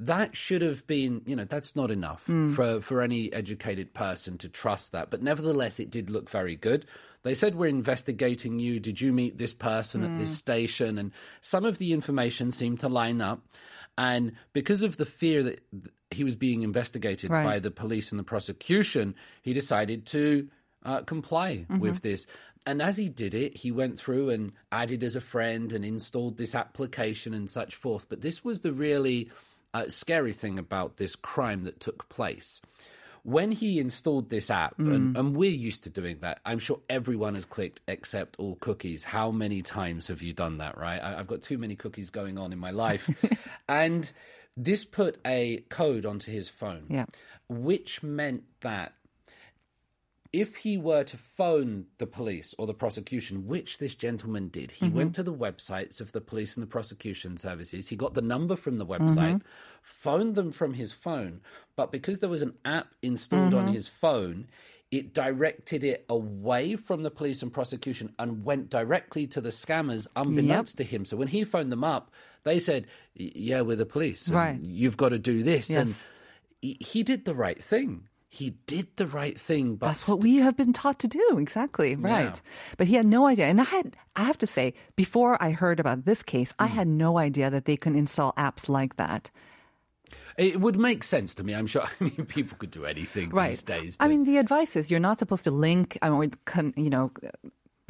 that 0.00 0.34
should 0.34 0.62
have 0.62 0.86
been, 0.86 1.20
you 1.26 1.36
know, 1.36 1.44
that's 1.44 1.76
not 1.76 1.90
enough 1.90 2.24
hmm. 2.24 2.54
for 2.54 2.80
for 2.80 3.02
any 3.02 3.32
educated 3.32 3.94
person 3.94 4.38
to 4.38 4.48
trust 4.48 4.92
that. 4.92 5.10
But 5.10 5.22
nevertheless, 5.22 5.78
it 5.78 5.90
did 5.90 6.10
look 6.10 6.28
very 6.30 6.56
good. 6.56 6.86
They 7.22 7.34
said 7.34 7.54
we're 7.54 7.66
investigating 7.66 8.58
you. 8.58 8.80
Did 8.80 9.00
you 9.00 9.12
meet 9.12 9.36
this 9.36 9.52
person 9.52 10.02
at 10.02 10.16
this 10.16 10.30
hmm. 10.30 10.36
station? 10.36 10.98
And 10.98 11.12
some 11.42 11.66
of 11.66 11.78
the 11.78 11.92
information 11.92 12.50
seemed 12.50 12.80
to 12.80 12.88
line 12.88 13.20
up, 13.20 13.42
and 13.98 14.32
because 14.54 14.82
of 14.82 14.96
the 14.96 15.06
fear 15.06 15.42
that 15.42 15.62
he 16.10 16.24
was 16.24 16.34
being 16.34 16.62
investigated 16.62 17.30
Right. 17.30 17.44
by 17.44 17.58
the 17.60 17.70
police 17.70 18.10
and 18.10 18.18
the 18.18 18.24
prosecution, 18.24 19.14
he 19.42 19.52
decided 19.52 20.06
to 20.06 20.48
uh, 20.82 21.02
comply 21.02 21.66
mm-hmm. 21.68 21.78
with 21.78 22.00
this. 22.00 22.26
And 22.66 22.82
as 22.82 22.96
he 22.96 23.08
did 23.08 23.34
it, 23.34 23.58
he 23.58 23.70
went 23.70 23.98
through 23.98 24.30
and 24.30 24.52
added 24.72 25.04
as 25.04 25.14
a 25.14 25.20
friend 25.20 25.72
and 25.72 25.84
installed 25.84 26.36
this 26.36 26.54
application 26.54 27.32
and 27.32 27.48
such 27.48 27.74
forth. 27.74 28.08
But 28.08 28.22
this 28.22 28.44
was 28.44 28.60
the 28.60 28.72
really 28.72 29.30
uh, 29.74 29.88
scary 29.88 30.32
thing 30.32 30.58
about 30.58 30.96
this 30.96 31.14
crime 31.16 31.64
that 31.64 31.80
took 31.80 32.08
place. 32.08 32.60
when 33.22 33.52
he 33.52 33.78
installed 33.78 34.30
this 34.30 34.50
app, 34.50 34.78
and, 34.78 35.14
and 35.16 35.36
we're 35.36 35.50
used 35.50 35.84
to 35.84 35.90
doing 35.90 36.18
that, 36.20 36.40
I'm 36.44 36.58
sure 36.58 36.80
everyone 36.88 37.34
has 37.34 37.44
clicked 37.44 37.80
accept 37.86 38.36
all 38.38 38.56
cookies. 38.56 39.04
How 39.04 39.30
many 39.30 39.60
times 39.60 40.06
have 40.06 40.22
you 40.22 40.32
done 40.32 40.58
that, 40.58 40.78
right? 40.78 40.98
I, 40.98 41.18
I've 41.18 41.26
got 41.26 41.42
too 41.42 41.58
many 41.58 41.76
cookies 41.76 42.08
going 42.10 42.38
on 42.38 42.52
in 42.52 42.58
my 42.58 42.70
life. 42.70 43.08
and 43.68 44.10
this 44.56 44.84
put 44.86 45.18
a 45.26 45.58
code 45.68 46.06
onto 46.06 46.32
his 46.32 46.48
phone, 46.48 46.86
Yeah. 46.88 47.04
which 47.48 48.02
meant 48.02 48.44
that 48.62 48.94
if 50.32 50.56
he 50.56 50.78
were 50.78 51.02
to 51.02 51.16
phone 51.16 51.86
the 51.98 52.06
police 52.06 52.54
or 52.56 52.66
the 52.66 52.74
prosecution, 52.74 53.46
which 53.46 53.78
this 53.78 53.96
gentleman 53.96 54.48
did, 54.48 54.70
he 54.70 54.88
went 54.88 55.12
mm-hmm. 55.12 55.14
to 55.14 55.22
the 55.24 55.34
websites 55.34 56.00
of 56.00 56.12
the 56.12 56.20
police 56.20 56.56
and 56.56 56.62
the 56.62 56.70
prosecution 56.70 57.36
services. 57.36 57.88
He 57.88 57.96
got 57.96 58.14
the 58.14 58.22
number 58.22 58.54
from 58.54 58.78
the 58.78 58.86
website, 58.86 59.16
mm-hmm. 59.16 59.46
phoned 59.82 60.36
them 60.36 60.52
from 60.52 60.74
his 60.74 60.92
phone, 60.92 61.40
but 61.74 61.90
because 61.90 62.20
there 62.20 62.28
was 62.28 62.42
an 62.42 62.54
app 62.64 62.94
installed 63.02 63.54
on 63.54 63.64
mm-hmm. 63.64 63.74
his 63.74 63.88
phone, 63.88 64.46
it 64.92 65.14
directed 65.14 65.82
it 65.82 66.04
away 66.08 66.76
from 66.76 67.02
the 67.02 67.10
police 67.10 67.42
and 67.42 67.52
prosecution 67.52 68.12
and 68.18 68.44
went 68.44 68.70
directly 68.70 69.26
to 69.28 69.40
the 69.40 69.50
scammers, 69.50 70.06
unbeknownst 70.14 70.76
to 70.78 70.84
him. 70.84 71.04
So 71.04 71.16
when 71.16 71.28
he 71.28 71.44
phoned 71.44 71.70
them 71.70 71.84
up, 71.84 72.10
they 72.42 72.58
said, 72.58 72.86
"Yeah, 73.14 73.60
we're 73.60 73.76
the 73.76 73.86
police. 73.86 74.26
and 74.26 74.36
Right. 74.36 74.60
You've 74.60 74.96
got 74.96 75.10
to 75.10 75.18
do 75.18 75.42
this." 75.42 75.70
And 75.70 75.90
Yes. 75.90 76.02
he, 76.60 76.76
he 76.80 77.02
did 77.02 77.24
the 77.24 77.34
right 77.34 77.60
thing. 77.62 78.08
He 78.32 78.50
did 78.66 78.86
the 78.94 79.08
right 79.08 79.38
thing, 79.38 79.74
but 79.74 79.88
That's 79.88 80.08
what 80.08 80.22
we 80.22 80.36
have 80.36 80.56
been 80.56 80.72
taught 80.72 81.00
to 81.00 81.08
do. 81.08 81.36
Exactly. 81.38 81.96
Right. 81.96 82.40
But 82.78 82.86
he 82.86 82.94
had 82.94 83.04
no 83.04 83.26
idea. 83.26 83.46
And 83.46 83.60
I 83.60 83.64
had, 83.64 83.96
I 84.14 84.22
have 84.22 84.38
to 84.38 84.46
say, 84.46 84.74
before 84.94 85.36
I 85.42 85.50
heard 85.50 85.80
about 85.80 86.04
this 86.04 86.22
case, 86.22 86.50
Mm. 86.52 86.64
I 86.64 86.66
had 86.68 86.86
no 86.86 87.18
idea 87.18 87.50
that 87.50 87.64
they 87.64 87.76
can 87.76 87.96
install 87.96 88.32
apps 88.34 88.68
like 88.68 88.94
that. 88.96 89.32
It 90.38 90.60
would 90.60 90.78
make 90.78 91.02
sense 91.02 91.34
to 91.36 91.44
me. 91.44 91.54
I'm 91.54 91.66
sure. 91.66 91.82
I 92.00 92.04
mean, 92.04 92.24
people 92.26 92.56
could 92.56 92.70
do 92.70 92.84
anything 92.84 93.30
Right. 93.30 93.48
these 93.50 93.64
days. 93.64 93.96
I 93.98 94.06
mean, 94.06 94.22
the 94.24 94.38
advice 94.38 94.76
is 94.76 94.90
you're 94.92 95.00
not 95.00 95.18
supposed 95.18 95.42
to 95.44 95.50
link, 95.50 95.98
I 96.00 96.08
mean, 96.08 96.32
you 96.76 96.90
know, 96.90 97.10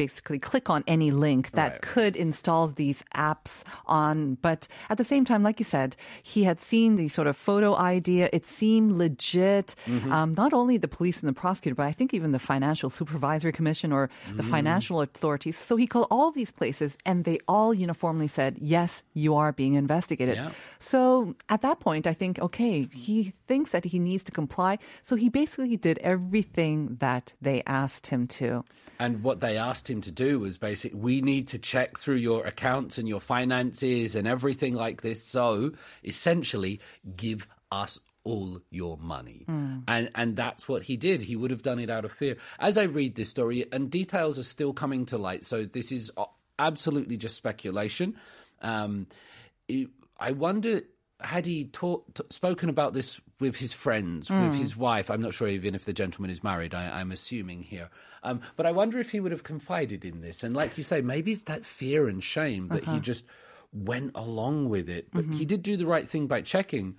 basically 0.04 0.38
click 0.50 0.66
on 0.74 0.80
any 0.96 1.10
link 1.26 1.42
that 1.58 1.72
Right. 1.72 1.82
could 1.92 2.14
install 2.26 2.64
these 2.82 3.00
apps 3.30 3.54
on. 4.00 4.16
But 4.46 4.60
at 4.92 4.96
the 5.00 5.08
same 5.12 5.24
time, 5.30 5.42
like 5.48 5.58
you 5.62 5.68
said, 5.76 5.90
he 6.32 6.40
had 6.48 6.58
seen 6.70 6.90
the 7.00 7.08
sort 7.16 7.28
of 7.30 7.36
photo 7.36 7.70
idea. 7.76 8.24
It 8.38 8.44
seemed 8.58 8.90
legit. 9.04 9.68
Mm-hmm. 9.86 10.10
Um, 10.16 10.28
not 10.42 10.52
only 10.60 10.76
the 10.78 10.88
police 10.98 11.18
and 11.22 11.28
the 11.32 11.38
prosecutor, 11.44 11.76
but 11.80 11.86
I 11.92 11.94
think 11.98 12.08
even 12.18 12.32
the 12.32 12.44
Financial 12.52 12.88
Supervisory 13.00 13.52
Commission 13.58 13.88
or 13.92 14.04
the 14.38 14.42
Mm. 14.46 14.50
financial 14.56 14.96
authorities. 15.06 15.56
So 15.68 15.76
he 15.82 15.86
called 15.92 16.08
all 16.10 16.30
these 16.40 16.52
places 16.60 16.90
and 17.08 17.16
they 17.28 17.38
all 17.54 17.70
uniformly 17.86 18.28
said, 18.28 18.52
yes, 18.76 19.02
you 19.22 19.30
are 19.36 19.52
being 19.52 19.74
investigated. 19.84 20.36
Yeah. 20.36 20.50
So 20.78 21.34
at 21.54 21.60
that 21.66 21.78
point, 21.86 22.04
I 22.06 22.14
think, 22.20 22.38
okay, 22.48 22.88
he 23.06 23.16
thinks 23.48 23.68
that 23.74 23.84
he 23.92 23.98
needs 23.98 24.22
to 24.28 24.32
comply. 24.32 24.78
So 25.08 25.12
he 25.16 25.28
basically 25.28 25.76
did 25.76 25.98
everything 26.02 26.96
that 27.00 27.34
they 27.42 27.62
asked 27.66 28.06
him 28.12 28.26
to. 28.40 28.64
And 28.98 29.22
what 29.26 29.40
they 29.40 29.56
asked 29.56 29.89
him 29.90 30.00
to 30.02 30.12
do 30.12 30.38
was 30.38 30.56
basically, 30.58 30.98
we 31.00 31.20
need 31.20 31.48
to 31.48 31.58
check 31.58 31.98
through 31.98 32.16
your 32.16 32.46
accounts 32.46 32.96
and 32.98 33.08
your 33.08 33.20
finances 33.20 34.14
and 34.14 34.28
everything 34.28 34.74
like 34.74 35.02
this. 35.02 35.22
So 35.22 35.72
essentially, 36.04 36.80
give 37.16 37.48
us 37.72 37.98
all 38.24 38.60
your 38.70 38.98
money. 38.98 39.44
And 39.88 40.10
and 40.14 40.36
that's 40.36 40.68
what 40.68 40.82
he 40.84 40.96
did. 40.96 41.20
He 41.22 41.36
would 41.36 41.50
have 41.50 41.62
done 41.62 41.78
it 41.78 41.88
out 41.90 42.04
of 42.04 42.12
fear. 42.12 42.36
As 42.58 42.76
I 42.76 42.82
read 42.84 43.14
this 43.16 43.30
story, 43.30 43.64
and 43.72 43.90
details 43.90 44.38
are 44.38 44.42
still 44.44 44.72
coming 44.74 45.06
to 45.06 45.16
light. 45.18 45.44
So 45.44 45.64
this 45.64 45.90
is 45.90 46.10
uh, 46.16 46.26
absolutely 46.58 47.16
just 47.16 47.36
speculation. 47.36 48.16
Um, 48.60 49.06
it- 49.68 49.88
I 50.22 50.32
wonder 50.32 50.82
had 51.22 51.46
he 51.46 51.64
taught, 51.66 52.14
t- 52.14 52.24
spoken 52.30 52.68
about 52.68 52.94
this 52.94 53.20
with 53.38 53.56
his 53.56 53.72
friends, 53.72 54.30
with 54.30 54.52
hmm. 54.52 54.52
his 54.52 54.76
wife. 54.76 55.10
I'm 55.10 55.22
not 55.22 55.34
sure 55.34 55.48
even 55.48 55.74
if 55.74 55.84
the 55.84 55.92
gentleman 55.92 56.30
is 56.30 56.44
married. 56.44 56.74
I, 56.74 57.00
I'm 57.00 57.10
assuming 57.10 57.62
here, 57.62 57.88
um, 58.22 58.40
but 58.56 58.66
I 58.66 58.72
wonder 58.72 58.98
if 58.98 59.12
he 59.12 59.20
would 59.20 59.32
have 59.32 59.44
confided 59.44 60.04
in 60.04 60.20
this. 60.20 60.44
And 60.44 60.54
like 60.54 60.76
you 60.76 60.84
say, 60.84 61.00
maybe 61.00 61.32
it's 61.32 61.44
that 61.44 61.64
fear 61.64 62.08
and 62.08 62.22
shame 62.22 62.68
that 62.68 62.84
he 62.84 62.90
uh-huh. 62.90 63.00
just 63.00 63.24
went 63.72 64.12
along 64.14 64.68
with 64.68 64.88
it. 64.88 65.08
But 65.12 65.24
mm-hmm. 65.24 65.34
he 65.34 65.44
did 65.44 65.62
do 65.62 65.76
the 65.76 65.86
right 65.86 66.08
thing 66.08 66.26
by 66.26 66.42
checking. 66.42 66.96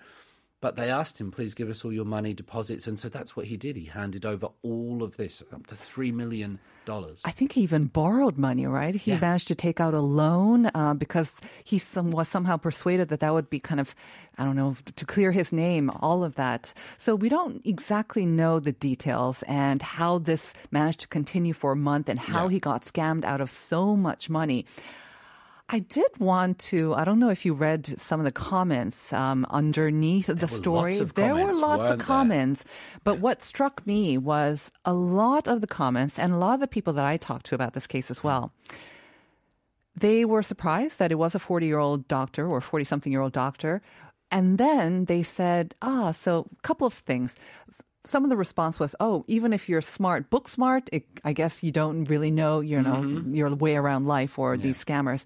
But 0.61 0.75
they 0.75 0.91
asked 0.91 1.19
him, 1.19 1.31
please 1.31 1.55
give 1.55 1.69
us 1.69 1.83
all 1.83 1.91
your 1.91 2.05
money 2.05 2.33
deposits. 2.35 2.87
And 2.87 2.99
so 2.99 3.09
that's 3.09 3.35
what 3.35 3.47
he 3.47 3.57
did. 3.57 3.75
He 3.75 3.85
handed 3.85 4.25
over 4.25 4.49
all 4.61 5.01
of 5.01 5.17
this, 5.17 5.41
up 5.51 5.65
to 5.67 5.75
$3 5.75 6.13
million. 6.13 6.59
I 6.87 7.31
think 7.31 7.53
he 7.53 7.61
even 7.61 7.85
borrowed 7.85 8.37
money, 8.37 8.65
right? 8.65 8.95
He 8.95 9.15
managed 9.15 9.47
to 9.49 9.55
take 9.55 9.79
out 9.79 9.93
a 9.93 10.01
loan 10.01 10.69
uh, 10.73 10.93
because 10.95 11.31
he 11.63 11.77
some, 11.77 12.11
was 12.11 12.27
somehow 12.27 12.57
persuaded 12.57 13.09
that 13.09 13.19
that 13.19 13.33
would 13.33 13.49
be 13.49 13.59
kind 13.59 13.79
of, 13.79 13.95
I 14.37 14.43
don't 14.45 14.55
know, 14.55 14.75
to 14.95 15.05
clear 15.05 15.31
his 15.31 15.51
name, 15.51 15.89
all 15.89 16.23
of 16.23 16.35
that. 16.35 16.73
So 16.97 17.15
we 17.15 17.29
don't 17.29 17.61
exactly 17.65 18.25
know 18.25 18.59
the 18.59 18.71
details 18.71 19.43
and 19.47 19.81
how 19.81 20.17
this 20.17 20.53
managed 20.71 21.01
to 21.01 21.07
continue 21.07 21.53
for 21.53 21.71
a 21.71 21.75
month 21.75 22.09
and 22.09 22.19
how 22.19 22.47
he 22.47 22.59
got 22.59 22.83
scammed 22.83 23.25
out 23.25 23.41
of 23.41 23.51
so 23.51 23.95
much 23.95 24.29
money. 24.29 24.65
I 25.73 25.79
did 25.79 26.19
want 26.19 26.59
to. 26.59 26.93
I 26.93 27.05
don't 27.05 27.17
know 27.17 27.29
if 27.29 27.45
you 27.45 27.53
read 27.53 27.97
some 27.99 28.19
of 28.19 28.25
the 28.25 28.31
comments 28.31 29.13
um, 29.13 29.47
underneath 29.49 30.27
the 30.27 30.33
were 30.33 30.47
story. 30.47 30.91
lots 30.91 30.99
of 30.99 31.13
there 31.13 31.33
were 31.33 31.39
comments, 31.39 31.59
lots 31.61 31.89
of 31.89 31.97
there? 31.97 32.05
comments, 32.05 32.65
but 33.05 33.19
what 33.19 33.41
struck 33.41 33.87
me 33.87 34.17
was 34.17 34.69
a 34.83 34.91
lot 34.91 35.47
of 35.47 35.61
the 35.61 35.67
comments 35.67 36.19
and 36.19 36.33
a 36.33 36.37
lot 36.37 36.55
of 36.55 36.59
the 36.59 36.67
people 36.67 36.91
that 36.93 37.05
I 37.05 37.15
talked 37.15 37.45
to 37.47 37.55
about 37.55 37.71
this 37.71 37.87
case 37.87 38.11
as 38.11 38.21
well. 38.21 38.51
They 39.95 40.25
were 40.25 40.43
surprised 40.43 40.99
that 40.99 41.11
it 41.11 41.15
was 41.15 41.35
a 41.35 41.39
40 41.39 41.65
year 41.65 41.79
old 41.79 42.05
doctor 42.09 42.45
or 42.45 42.59
40 42.59 42.83
something 42.83 43.11
year 43.11 43.21
old 43.21 43.33
doctor. 43.33 43.81
And 44.29 44.57
then 44.57 45.05
they 45.05 45.23
said, 45.23 45.75
ah, 45.81 46.11
so 46.11 46.47
a 46.51 46.61
couple 46.67 46.87
of 46.87 46.93
things. 46.93 47.35
Some 48.03 48.23
of 48.23 48.29
the 48.29 48.37
response 48.37 48.79
was, 48.79 48.95
oh, 48.99 49.23
even 49.27 49.53
if 49.53 49.69
you're 49.69 49.81
smart, 49.81 50.29
book 50.29 50.47
smart, 50.47 50.89
it, 50.91 51.05
I 51.23 51.33
guess 51.33 51.61
you 51.61 51.71
don't 51.71 52.05
really 52.05 52.31
know, 52.31 52.59
you 52.59 52.81
know, 52.81 53.01
Mm-hmm. 53.03 53.35
your 53.35 53.53
way 53.55 53.75
around 53.75 54.07
life 54.07 54.39
or 54.39 54.57
these 54.57 54.83
scammers. 54.83 55.23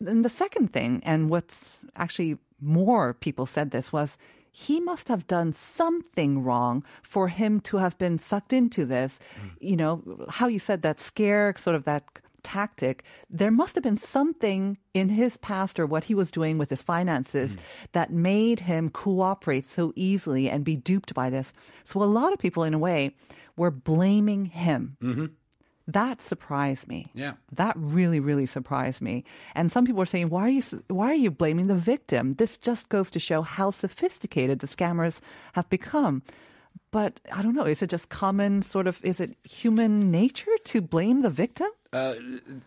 And 0.00 0.24
the 0.24 0.30
second 0.30 0.72
thing, 0.72 1.02
and 1.04 1.28
what's 1.28 1.84
actually 1.96 2.38
more 2.60 3.12
people 3.14 3.44
said 3.46 3.70
this 3.70 3.92
was, 3.92 4.16
he 4.50 4.80
must 4.80 5.08
have 5.08 5.26
done 5.26 5.52
something 5.52 6.42
wrong 6.42 6.82
for 7.02 7.28
him 7.28 7.60
to 7.60 7.76
have 7.76 7.98
been 7.98 8.18
sucked 8.18 8.52
into 8.52 8.86
this. 8.86 9.20
You 9.60 9.76
know, 9.76 10.26
how 10.30 10.48
you 10.48 10.58
said 10.58 10.82
that 10.82 10.98
scare, 11.00 11.54
sort 11.58 11.76
of 11.76 11.84
that 11.84 12.04
tactic, 12.42 13.04
there 13.28 13.50
must 13.50 13.74
have 13.74 13.84
been 13.84 13.96
something 13.96 14.78
in 14.94 15.10
his 15.10 15.36
past 15.36 15.78
or 15.78 15.86
what 15.86 16.04
he 16.04 16.14
was 16.14 16.30
doing 16.30 16.58
with 16.58 16.70
his 16.70 16.82
finances 16.82 17.54
hmm. 17.54 17.60
that 17.92 18.12
made 18.12 18.60
him 18.60 18.90
cooperate 18.90 19.66
so 19.66 19.92
easily 19.96 20.48
and 20.48 20.64
be 20.64 20.76
duped 20.76 21.14
by 21.14 21.30
this. 21.30 21.52
So 21.84 22.02
a 22.02 22.04
lot 22.04 22.32
of 22.32 22.38
people, 22.38 22.64
in 22.64 22.74
a 22.74 22.78
way, 22.78 23.14
were 23.56 23.70
blaming 23.70 24.46
him. 24.46 24.96
Mm-hmm. 25.02 25.26
That 25.88 26.20
surprised 26.20 26.86
me. 26.86 27.10
Yeah. 27.14 27.32
That 27.50 27.74
really, 27.76 28.20
really 28.20 28.44
surprised 28.44 29.00
me. 29.00 29.24
And 29.54 29.72
some 29.72 29.86
people 29.86 30.02
are 30.02 30.06
saying, 30.06 30.28
"Why 30.28 30.42
are 30.42 30.50
you? 30.50 30.62
Why 30.88 31.10
are 31.10 31.14
you 31.14 31.30
blaming 31.30 31.66
the 31.66 31.74
victim?" 31.74 32.34
This 32.34 32.58
just 32.58 32.90
goes 32.90 33.10
to 33.10 33.18
show 33.18 33.40
how 33.40 33.70
sophisticated 33.70 34.58
the 34.58 34.66
scammers 34.66 35.22
have 35.54 35.68
become. 35.70 36.22
But 36.90 37.20
I 37.32 37.42
don't 37.42 37.54
know. 37.54 37.64
Is 37.64 37.82
it 37.82 37.90
just 37.90 38.08
common 38.08 38.62
sort 38.62 38.86
of? 38.86 39.04
Is 39.04 39.20
it 39.20 39.36
human 39.44 40.10
nature 40.10 40.50
to 40.64 40.80
blame 40.80 41.20
the 41.22 41.30
victim? 41.30 41.68
Uh, 41.92 42.14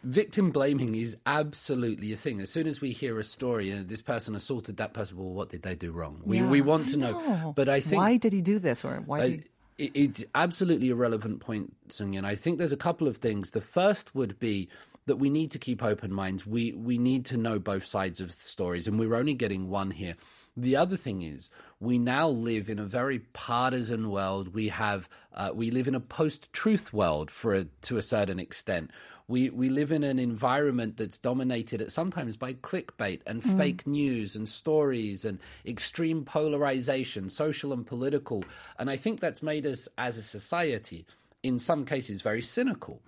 victim 0.03 0.51
blaming 0.51 0.96
is 0.96 1.15
absolutely 1.25 2.12
a 2.12 2.15
thing. 2.15 2.39
As 2.39 2.50
soon 2.50 2.68
as 2.68 2.82
we 2.82 2.91
hear 2.91 3.20
a 3.20 3.24
story 3.24 3.70
and 3.70 3.88
this 3.88 4.01
person 4.01 4.36
assaulted 4.36 4.77
that 4.77 4.94
person, 4.94 5.18
well, 5.18 5.30
what 5.34 5.50
did 5.50 5.62
they 5.63 5.75
do 5.75 5.91
wrong? 5.91 6.22
We, 6.25 6.38
Yeah, 6.38 6.50
we 6.50 6.62
want 6.62 6.89
to 6.89 6.98
know. 6.98 7.53
But 7.56 7.70
I 7.70 7.80
think 7.80 8.01
why 8.01 8.18
did 8.18 8.34
he 8.34 8.41
do 8.41 8.60
this, 8.60 8.84
or 8.84 9.01
why? 9.06 9.20
Uh, 9.20 9.24
Did 9.25 9.46
it- 9.77 9.91
it's 9.96 10.24
absolutely 10.36 10.89
a 10.89 10.96
relevant 10.96 11.39
point, 11.39 11.74
Sungyan. 11.89 12.25
I 12.25 12.36
think 12.36 12.58
there's 12.58 12.74
a 12.74 12.77
couple 12.77 13.08
of 13.08 13.18
things. 13.18 13.51
The 13.51 13.62
first 13.62 14.13
would 14.15 14.39
be 14.39 14.70
that 15.08 15.15
we 15.18 15.30
need 15.32 15.50
to 15.51 15.60
keep 15.60 15.82
open 15.84 16.13
minds. 16.13 16.46
We 16.46 16.74
we 16.74 16.98
need 17.00 17.25
to 17.25 17.38
know 17.38 17.58
both 17.60 17.86
sides 17.86 18.22
of 18.22 18.27
the 18.30 18.41
stories, 18.44 18.88
and 18.88 19.00
we're 19.00 19.15
only 19.15 19.34
getting 19.34 19.70
one 19.70 19.91
here. 19.91 20.15
The 20.58 20.75
other 20.75 20.98
thing 20.98 21.22
is 21.22 21.50
we 21.79 21.98
now 21.98 22.27
live 22.27 22.70
in 22.70 22.77
a 22.77 22.86
very 22.86 23.20
partisan 23.20 24.10
world. 24.12 24.53
We 24.53 24.67
have 24.67 25.08
uh, 25.34 25.51
we 25.53 25.72
live 25.72 25.88
in 25.88 25.96
a 25.96 26.00
post-truth 26.01 26.91
world 26.91 27.31
for 27.31 27.55
a, 27.55 27.65
to 27.84 27.98
a 27.98 28.01
certain 28.01 28.39
extent. 28.39 28.91
We 29.27 29.50
we 29.50 29.70
live 29.70 29.93
in 29.93 30.03
an 30.03 30.20
environment 30.20 30.98
that's 30.98 31.17
dominated 31.17 31.81
at 31.81 31.91
sometimes 31.91 32.36
by 32.36 32.53
clickbait 32.55 33.22
and 33.25 33.41
fake 33.41 33.88
news 33.88 34.36
and 34.36 34.50
stories 34.50 35.24
and 35.24 35.39
extreme 35.65 36.25
polarization, 36.25 37.29
social 37.29 37.72
and 37.72 37.88
political. 37.88 38.43
And 38.77 38.89
I 38.89 38.98
think 38.98 39.22
that's 39.22 39.41
made 39.41 39.65
us 39.65 39.88
as 39.98 40.17
a 40.17 40.24
society, 40.24 41.05
in 41.43 41.60
some 41.60 41.86
cases, 41.86 42.22
very 42.22 42.41
cynical. 42.41 43.01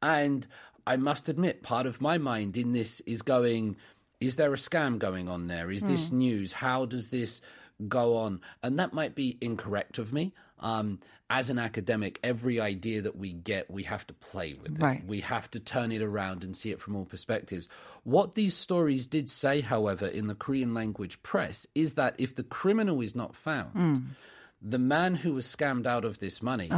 And 0.00 0.46
I 0.86 0.96
must 0.96 1.28
admit, 1.28 1.62
part 1.62 1.86
of 1.86 2.00
my 2.00 2.18
mind 2.18 2.56
in 2.56 2.72
this 2.72 3.00
is 3.00 3.22
going, 3.22 3.76
is 4.24 4.36
there 4.36 4.52
a 4.52 4.56
scam 4.56 4.98
going 4.98 5.28
on 5.28 5.46
there? 5.48 5.70
Is 5.70 5.84
this 5.84 6.10
news? 6.10 6.52
How 6.52 6.86
does 6.86 7.10
this 7.10 7.40
go 7.88 8.16
on? 8.16 8.40
And 8.62 8.78
that 8.78 8.92
might 8.92 9.14
be 9.14 9.36
incorrect 9.40 9.98
of 9.98 10.12
me. 10.12 10.32
Um, 10.60 11.00
as 11.28 11.50
an 11.50 11.58
academic, 11.58 12.20
every 12.22 12.60
idea 12.60 13.02
that 13.02 13.16
we 13.16 13.32
get, 13.32 13.70
we 13.70 13.82
have 13.84 14.06
to 14.06 14.14
play 14.14 14.54
with 14.54 14.76
it. 14.76 14.82
Right. 14.82 15.04
We 15.04 15.20
have 15.20 15.50
to 15.52 15.60
turn 15.60 15.90
it 15.90 16.00
around 16.00 16.44
and 16.44 16.56
see 16.56 16.70
it 16.70 16.80
from 16.80 16.96
all 16.96 17.04
perspectives. 17.04 17.68
What 18.04 18.34
these 18.34 18.56
stories 18.56 19.06
did 19.06 19.28
say, 19.28 19.60
however, 19.60 20.06
in 20.06 20.26
the 20.26 20.34
Korean 20.34 20.74
language 20.74 21.22
press 21.22 21.66
is 21.74 21.94
that 21.94 22.14
if 22.18 22.34
the 22.34 22.44
criminal 22.44 23.00
is 23.00 23.14
not 23.14 23.34
found, 23.34 24.14
the 24.62 24.78
man 24.78 25.16
who 25.16 25.32
was 25.32 25.46
scammed 25.46 25.86
out 25.86 26.04
of 26.04 26.18
this 26.20 26.40
money 26.42 26.70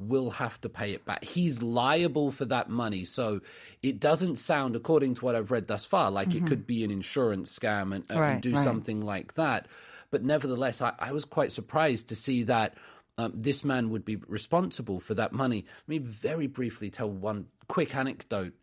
will 0.00 0.30
have 0.30 0.60
to 0.62 0.68
pay 0.68 0.92
it 0.92 1.04
back. 1.04 1.24
He's 1.24 1.62
liable 1.62 2.32
for 2.32 2.44
that 2.46 2.68
money. 2.70 3.04
So 3.04 3.40
it 3.82 4.00
doesn't 4.00 4.36
sound, 4.36 4.76
according 4.76 5.14
to 5.14 5.24
what 5.24 5.36
I've 5.36 5.50
read 5.50 5.66
thus 5.66 5.84
far, 5.84 6.10
like 6.10 6.34
it 6.34 6.46
could 6.46 6.66
be 6.66 6.84
an 6.84 6.90
insurance 6.90 7.56
scam 7.56 7.94
and, 7.94 8.04
and 8.08 8.18
Mm-hmm. 8.20 8.40
Do 8.40 8.54
right. 8.54 8.64
something 8.64 9.00
like 9.02 9.34
that. 9.34 9.66
But 10.10 10.24
nevertheless, 10.24 10.82
I, 10.82 10.92
I 10.98 11.12
was 11.12 11.24
quite 11.24 11.52
surprised 11.52 12.08
to 12.08 12.16
see 12.16 12.42
that 12.44 12.74
um, 13.18 13.32
this 13.34 13.64
man 13.64 13.90
would 13.90 14.04
be 14.04 14.16
responsible 14.16 14.98
for 15.00 15.14
that 15.14 15.32
money. 15.32 15.64
Let 15.82 15.88
me 15.88 15.98
very 15.98 16.46
briefly 16.46 16.90
tell 16.90 17.10
one 17.10 17.46
quick 17.68 17.94
anecdote. 17.94 18.54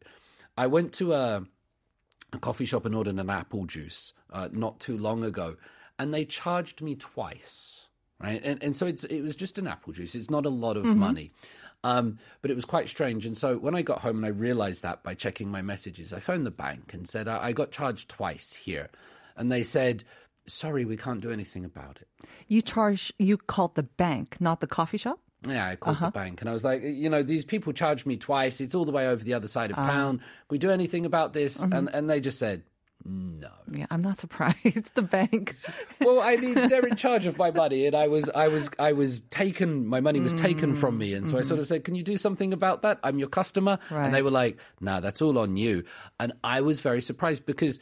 I 0.58 0.67
went 0.67 0.94
to 0.94 1.13
a 1.13 1.44
a 2.34 2.38
coffee 2.39 2.65
shop 2.65 2.86
and 2.86 2.94
ordered 2.94 3.20
an 3.20 3.29
apple 3.29 3.65
juice 3.65 4.12
uh, 4.34 4.50
not 4.51 4.79
too 4.79 4.98
long 4.98 5.24
ago, 5.24 5.56
and 5.98 6.13
they 6.13 6.25
charged 6.25 6.82
me 6.82 6.96
twice. 6.96 7.88
Right, 8.20 8.42
and 8.44 8.62
and 8.64 8.76
so 8.76 8.88
it's 8.88 9.04
it 9.04 9.22
was 9.22 9.36
just 9.36 9.60
an 9.60 9.68
apple 9.68 9.94
juice. 9.94 10.16
It's 10.16 10.32
not 10.32 10.48
a 10.48 10.50
lot 10.50 10.76
of 10.76 10.86
mm-hmm. 10.86 11.00
money, 11.00 11.32
um, 11.84 12.18
but 12.42 12.50
it 12.50 12.56
was 12.56 12.66
quite 12.66 12.90
strange. 12.90 13.28
And 13.28 13.38
so 13.38 13.58
when 13.58 13.76
I 13.76 13.84
got 13.84 14.00
home 14.00 14.18
and 14.18 14.26
I 14.26 14.30
realized 14.30 14.82
that 14.82 15.04
by 15.04 15.14
checking 15.14 15.52
my 15.52 15.62
messages, 15.62 16.14
I 16.14 16.20
phoned 16.20 16.44
the 16.44 16.52
bank 16.52 16.96
and 16.96 17.08
said 17.08 17.28
I, 17.28 17.48
I 17.48 17.52
got 17.52 17.72
charged 17.72 18.10
twice 18.10 18.54
here, 18.54 18.90
and 19.36 19.52
they 19.52 19.62
said, 19.62 20.04
"Sorry, 20.48 20.84
we 20.84 20.98
can't 20.98 21.22
do 21.22 21.30
anything 21.30 21.64
about 21.64 22.00
it." 22.02 22.08
You 22.48 22.64
charge, 22.64 23.14
you 23.20 23.38
called 23.38 23.76
the 23.76 23.84
bank, 23.84 24.42
not 24.42 24.62
the 24.62 24.68
coffee 24.68 24.98
shop? 24.98 25.20
Yeah, 25.46 25.68
I 25.68 25.76
called 25.76 25.98
the 25.98 26.06
uh-huh. 26.06 26.12
bank 26.12 26.42
and 26.42 26.50
I 26.50 26.54
was 26.54 26.64
like, 26.64 26.82
you 26.82 27.10
know, 27.10 27.22
these 27.22 27.46
people 27.46 27.72
charged 27.72 28.08
me 28.08 28.18
twice. 28.18 28.60
It's 28.60 28.74
all 28.74 28.86
the 28.86 28.92
way 28.92 29.08
over 29.08 29.24
the 29.24 29.36
other 29.36 29.48
side 29.48 29.70
of 29.70 29.78
ah. 29.78 29.86
town. 29.86 30.18
Can 30.18 30.26
we 30.50 30.58
do 30.58 30.72
anything 30.72 31.06
about 31.06 31.34
this? 31.34 31.62
Mm-hmm. 31.62 31.74
And 31.74 31.90
and 31.94 32.10
they 32.10 32.20
just 32.20 32.40
said, 32.40 32.64
no. 33.06 33.50
Yeah, 33.72 33.86
I'm 33.89 34.01
not 34.01 34.20
surprised. 34.20 34.94
the 34.96 35.01
bank. 35.01 35.56
Well, 36.01 36.20
I 36.22 36.36
mean, 36.38 36.56
they're 36.56 36.86
in 36.86 36.96
charge 36.96 37.25
of 37.25 37.38
my 37.38 37.51
money, 37.51 37.86
and 37.86 37.96
I 37.96 38.08
was, 38.08 38.30
I 38.30 38.48
was, 38.48 38.70
I 38.80 38.94
was 38.94 39.22
taken. 39.30 39.88
My 39.88 40.01
money 40.01 40.20
was 40.20 40.34
taken 40.34 40.75
from 40.75 40.98
me, 40.98 41.13
and 41.13 41.27
so 41.27 41.38
I 41.38 41.42
sort 41.42 41.60
of 41.60 41.68
said, 41.68 41.84
"Can 41.84 41.96
you 41.96 42.04
do 42.04 42.18
something 42.18 42.54
about 42.54 42.82
that? 42.82 43.00
I'm 43.04 43.20
your 43.20 43.30
customer." 43.30 43.80
And 44.06 44.13
they 44.13 44.22
were 44.22 44.32
like, 44.32 44.58
"No, 44.82 45.00
that's 45.00 45.22
all 45.22 45.38
on 45.38 45.56
you." 45.58 45.84
And 46.20 46.34
I 46.44 46.62
was 46.62 46.82
very 46.82 47.01
surprised 47.01 47.46
because 47.46 47.80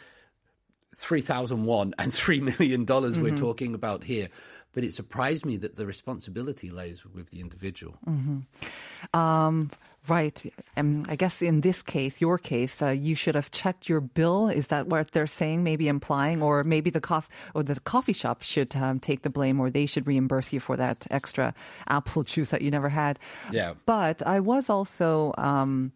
three 0.96 1.22
thousand 1.22 1.66
one 1.66 1.94
and 1.98 2.14
three 2.22 2.40
million 2.40 2.86
dollars 2.86 3.18
we're 3.18 3.36
talking 3.36 3.74
about 3.74 4.04
here. 4.04 4.30
But 4.74 4.84
it 4.84 4.94
surprised 4.94 5.46
me 5.46 5.56
that 5.58 5.78
the 5.78 5.86
responsibility 5.86 6.70
lays 6.70 7.06
with 7.06 7.30
the 7.32 7.40
individual. 7.40 7.98
Um, 9.14 9.72
right. 10.08 10.46
Um, 10.78 11.04
I 11.08 11.16
guess 11.16 11.42
in 11.42 11.62
this 11.62 11.82
case, 11.82 12.22
your 12.22 12.38
case, 12.38 12.82
uh, 12.82 12.90
you 12.90 13.16
should 13.16 13.36
have 13.36 13.52
checked 13.52 13.90
your 13.90 14.02
bill. 14.02 14.48
Is 14.48 14.68
that 14.68 14.88
what 14.88 15.12
they're 15.12 15.28
saying? 15.28 15.64
Maybe 15.64 15.88
implying, 15.88 16.42
or 16.42 16.64
maybe 16.64 16.90
the 16.90 17.02
coff 17.02 17.30
or 17.54 17.64
the 17.64 17.80
coffee 17.80 18.14
shop 18.14 18.42
should 18.42 18.76
um, 18.76 19.00
take 19.00 19.22
the 19.24 19.30
blame, 19.30 19.60
or 19.60 19.70
they 19.70 19.86
should 19.86 20.08
reimburse 20.08 20.54
you 20.54 20.60
for 20.60 20.78
that 20.78 21.08
extra 21.12 21.54
apple 21.88 22.24
juice 22.24 22.50
that 22.50 22.62
you 22.62 22.72
never 22.72 22.90
had. 22.90 23.20
Yeah. 23.52 23.74
But 23.86 24.26
I 24.26 24.40
was 24.40 24.70
also. 24.70 25.34
Um, 25.38 25.94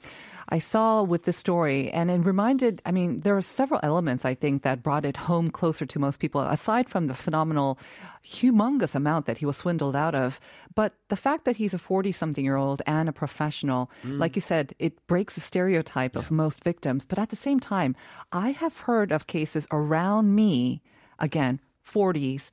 I 0.51 0.57
saw 0.57 1.03
with 1.03 1.25
the 1.25 1.33
story, 1.33 1.91
and 1.91 2.09
it 2.09 2.25
reminded, 2.25 2.81
I 2.83 2.91
mean, 2.91 3.21
there 3.21 3.37
are 3.37 3.41
several 3.41 3.79
elements 3.83 4.25
I 4.25 4.33
think 4.33 4.63
that 4.63 4.81
brought 4.81 5.05
it 5.05 5.15
home 5.15 5.51
closer 5.51 5.85
to 5.85 5.99
most 5.99 6.19
people, 6.19 6.41
aside 6.41 6.89
from 6.89 7.05
the 7.05 7.13
phenomenal, 7.13 7.77
humongous 8.25 8.95
amount 8.95 9.27
that 9.27 9.37
he 9.37 9.45
was 9.45 9.57
swindled 9.57 9.95
out 9.95 10.15
of. 10.15 10.39
But 10.73 10.93
the 11.09 11.15
fact 11.15 11.45
that 11.45 11.57
he's 11.57 11.75
a 11.75 11.77
40 11.77 12.11
something 12.11 12.43
year 12.43 12.57
old 12.57 12.81
and 12.87 13.07
a 13.07 13.13
professional, 13.13 13.91
Mm. 14.03 14.19
like 14.19 14.35
you 14.35 14.41
said, 14.41 14.73
it 14.79 15.05
breaks 15.07 15.35
the 15.35 15.41
stereotype 15.41 16.15
of 16.15 16.31
most 16.31 16.63
victims. 16.63 17.05
But 17.05 17.19
at 17.19 17.29
the 17.29 17.35
same 17.35 17.59
time, 17.59 17.95
I 18.31 18.51
have 18.51 18.81
heard 18.81 19.11
of 19.11 19.27
cases 19.27 19.67
around 19.71 20.35
me, 20.35 20.81
again, 21.17 21.59
40s, 21.85 22.51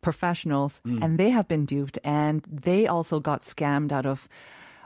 professionals, 0.00 0.80
mm. 0.86 1.02
and 1.02 1.18
they 1.18 1.30
have 1.30 1.48
been 1.48 1.64
duped, 1.64 1.98
and 2.04 2.42
they 2.50 2.86
also 2.86 3.20
got 3.20 3.42
scammed 3.42 3.92
out 3.92 4.06
of 4.06 4.28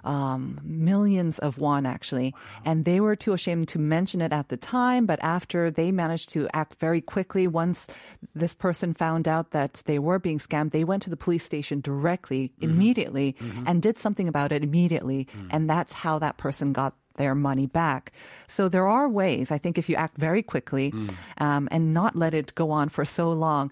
um, 0.04 0.60
millions 0.64 1.38
of 1.38 1.58
won 1.58 1.86
actually, 1.86 2.34
and 2.64 2.84
they 2.84 3.00
were 3.00 3.16
too 3.16 3.32
ashamed 3.32 3.68
to 3.68 3.78
mention 3.78 4.20
it 4.20 4.32
at 4.32 4.48
the 4.48 4.56
time. 4.56 5.06
But 5.06 5.18
after 5.22 5.70
they 5.70 5.92
managed 5.92 6.30
to 6.30 6.48
act 6.52 6.76
very 6.80 7.00
quickly, 7.00 7.46
once 7.46 7.86
this 8.34 8.54
person 8.54 8.94
found 8.94 9.28
out 9.28 9.50
that 9.50 9.82
they 9.86 9.98
were 9.98 10.18
being 10.18 10.38
scammed, 10.38 10.72
they 10.72 10.84
went 10.84 11.02
to 11.04 11.10
the 11.10 11.16
police 11.16 11.44
station 11.44 11.80
directly, 11.80 12.52
immediately, 12.60 13.36
and 13.66 13.82
did 13.82 13.98
something 13.98 14.28
about 14.28 14.52
it 14.52 14.62
immediately, 14.62 15.26
and 15.50 15.68
that's 15.68 15.92
how 15.92 16.18
that 16.18 16.36
person 16.36 16.72
got 16.72 16.94
their 17.16 17.34
money 17.34 17.66
back. 17.66 18.12
So 18.46 18.68
there 18.68 18.86
are 18.86 19.08
ways. 19.08 19.50
I 19.50 19.58
think 19.58 19.76
if 19.76 19.88
you 19.90 19.96
act 19.96 20.16
very 20.16 20.42
quickly 20.42 20.92
um, 21.38 21.68
and 21.70 21.92
not 21.92 22.16
let 22.16 22.32
it 22.34 22.54
go 22.54 22.70
on 22.70 22.88
for 22.88 23.04
so 23.04 23.30
long, 23.32 23.70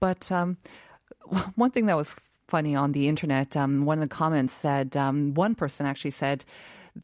but 0.00 0.32
um, 0.32 0.56
one 1.54 1.70
thing 1.70 1.86
that 1.86 1.96
was 1.96 2.16
funny 2.50 2.74
on 2.74 2.92
the 2.92 3.06
internet, 3.08 3.56
um, 3.56 3.86
one 3.86 3.98
of 4.02 4.08
the 4.08 4.14
comments 4.14 4.52
said, 4.52 4.96
um, 4.96 5.34
one 5.34 5.54
person 5.54 5.86
actually 5.86 6.10
said 6.24 6.44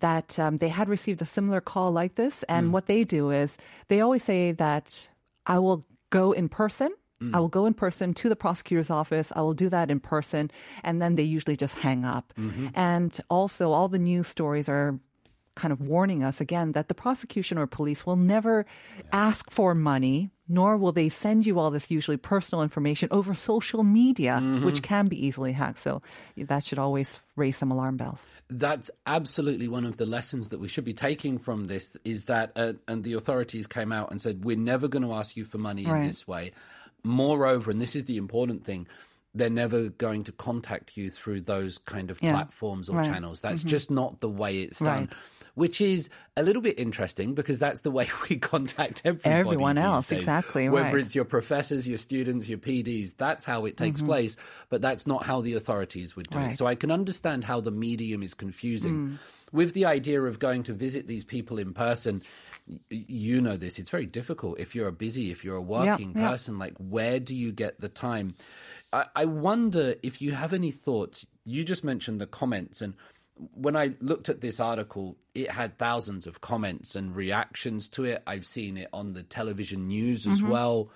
that 0.00 0.38
um, 0.38 0.58
they 0.58 0.68
had 0.68 0.88
received 0.88 1.22
a 1.22 1.24
similar 1.24 1.60
call 1.60 1.92
like 1.92 2.14
this. 2.16 2.42
And 2.48 2.72
what 2.74 2.86
they 2.86 3.04
do 3.04 3.30
is 3.30 3.56
they 3.88 4.00
always 4.00 4.24
say 4.24 4.52
that 4.52 5.08
I 5.46 5.58
will 5.58 5.84
go 6.10 6.32
in 6.32 6.48
person. 6.48 6.90
I 7.32 7.40
will 7.40 7.48
go 7.48 7.64
in 7.64 7.72
person 7.72 8.12
to 8.20 8.28
the 8.28 8.36
prosecutor's 8.36 8.90
office. 8.90 9.32
I 9.34 9.40
will 9.40 9.54
do 9.54 9.70
that 9.70 9.90
in 9.90 10.00
person. 10.00 10.50
And 10.84 11.00
then 11.00 11.14
they 11.16 11.22
usually 11.36 11.56
just 11.56 11.78
hang 11.78 12.04
up. 12.04 12.34
And 12.74 13.18
also, 13.30 13.72
all 13.72 13.88
the 13.88 13.98
news 13.98 14.26
stories 14.26 14.68
are 14.68 14.98
kind 15.56 15.72
of 15.72 15.80
warning 15.80 16.22
us 16.22 16.40
again 16.40 16.72
that 16.72 16.86
the 16.86 16.94
prosecution 16.94 17.58
or 17.58 17.66
police 17.66 18.06
will 18.06 18.14
never 18.16 18.64
ask 19.12 19.50
for 19.50 19.74
money, 19.74 20.30
nor 20.48 20.76
will 20.76 20.92
they 20.92 21.08
send 21.08 21.44
you 21.46 21.58
all 21.58 21.72
this 21.72 21.90
usually 21.90 22.16
personal 22.16 22.62
information 22.62 23.08
over 23.10 23.34
social 23.34 23.82
media, 23.82 24.40
which 24.62 24.82
can 24.82 25.06
be 25.06 25.26
easily 25.26 25.52
hacked. 25.52 25.80
So 25.80 26.02
that 26.36 26.64
should 26.64 26.78
always 26.78 27.18
raise 27.34 27.56
some 27.56 27.72
alarm 27.72 27.96
bells. 27.96 28.24
That's 28.48 28.90
absolutely 29.06 29.66
one 29.66 29.84
of 29.84 29.96
the 29.96 30.06
lessons 30.06 30.50
that 30.50 30.60
we 30.60 30.68
should 30.68 30.84
be 30.84 30.94
taking 30.94 31.38
from 31.38 31.66
this 31.66 31.96
is 32.04 32.26
that, 32.26 32.52
uh, 32.54 32.74
and 32.86 33.02
the 33.02 33.14
authorities 33.14 33.66
came 33.66 33.90
out 33.90 34.12
and 34.12 34.20
said, 34.20 34.44
we're 34.44 34.56
never 34.56 34.86
going 34.86 35.02
to 35.02 35.14
ask 35.14 35.36
you 35.36 35.44
for 35.44 35.58
money 35.58 35.84
in 35.84 35.90
Right. 35.90 36.06
this 36.06 36.28
way. 36.28 36.52
Moreover, 37.02 37.70
and 37.70 37.80
this 37.80 37.96
is 37.96 38.04
the 38.04 38.16
important 38.16 38.64
thing, 38.64 38.86
they're 39.34 39.50
never 39.50 39.90
going 39.90 40.24
to 40.24 40.32
contact 40.32 40.96
you 40.96 41.10
through 41.10 41.42
those 41.42 41.76
kind 41.78 42.10
of 42.10 42.18
Yeah. 42.22 42.32
platforms 42.32 42.88
or 42.88 42.96
Right. 42.96 43.06
channels. 43.06 43.42
That's 43.42 43.62
just 43.62 43.90
not 43.90 44.20
the 44.20 44.30
way 44.30 44.62
it's 44.62 44.78
done. 44.78 45.02
Right. 45.08 45.12
Which 45.56 45.80
is 45.80 46.10
a 46.36 46.44
little 46.44 46.62
bit 46.62 46.78
interesting 46.78 47.34
because 47.34 47.58
that's 47.58 47.80
the 47.80 47.90
way 47.90 48.08
we 48.30 48.36
contact 48.36 49.02
everybody 49.04 49.34
Everyone 49.34 49.78
else, 49.78 50.06
days. 50.08 50.20
exactly, 50.20 50.68
Whether 50.68 50.84
right. 50.84 50.90
Mm-hmm. 50.92 51.00
it's 51.00 51.14
your 51.14 51.24
professors, 51.24 51.88
your 51.88 51.98
students, 51.98 52.48
your 52.48 52.58
PDs, 52.58 53.14
that's 53.16 53.44
how 53.44 53.64
it 53.64 53.76
takes 53.76 54.00
place. 54.02 54.36
But 54.68 54.82
that's 54.82 55.06
not 55.06 55.24
how 55.24 55.40
the 55.40 55.54
authorities 55.54 56.14
would 56.14 56.30
do 56.30 56.38
it. 56.38 56.40
Right. 56.40 56.50
Mm. 56.50 56.56
So 56.56 56.66
I 56.66 56.74
can 56.76 56.92
understand 56.92 57.42
how 57.42 57.60
the 57.60 57.72
medium 57.72 58.22
is 58.22 58.34
confusing. 58.34 59.18
With 59.50 59.74
the 59.74 59.86
idea 59.86 60.20
of 60.22 60.38
going 60.38 60.62
to 60.64 60.72
visit 60.72 61.06
these 61.06 61.24
people 61.24 61.58
in 61.58 61.72
person, 61.72 62.22
you 62.90 63.40
know 63.40 63.56
this, 63.56 63.78
it's 63.78 63.90
very 63.90 64.06
difficult 64.06 64.58
if 64.58 64.74
you're 64.74 64.88
a 64.88 64.92
busy, 64.92 65.30
if 65.30 65.44
you're 65.44 65.56
a 65.56 65.62
working 65.62 66.12
yeah. 66.14 66.28
person. 66.28 66.58
Like, 66.58 66.74
where 66.78 67.20
do 67.20 67.34
you 67.34 67.52
get 67.52 67.80
the 67.80 67.88
time? 67.88 68.34
I, 68.92 69.06
I 69.14 69.24
wonder 69.24 69.94
if 70.02 70.20
you 70.20 70.32
have 70.32 70.52
any 70.52 70.70
thoughts. 70.70 71.26
You 71.44 71.64
just 71.64 71.84
mentioned 71.84 72.20
the 72.20 72.26
comments, 72.26 72.80
and 72.80 72.94
when 73.54 73.76
I 73.76 73.94
looked 74.00 74.28
at 74.28 74.40
this 74.40 74.60
article, 74.60 75.16
it 75.34 75.50
had 75.50 75.78
thousands 75.78 76.26
of 76.26 76.40
comments 76.40 76.96
and 76.96 77.14
reactions 77.14 77.88
to 77.90 78.04
it. 78.04 78.22
I've 78.26 78.46
seen 78.46 78.76
it 78.76 78.88
on 78.92 79.12
the 79.12 79.22
television 79.22 79.88
news 79.88 80.26
as 80.26 80.42
well. 80.42 80.90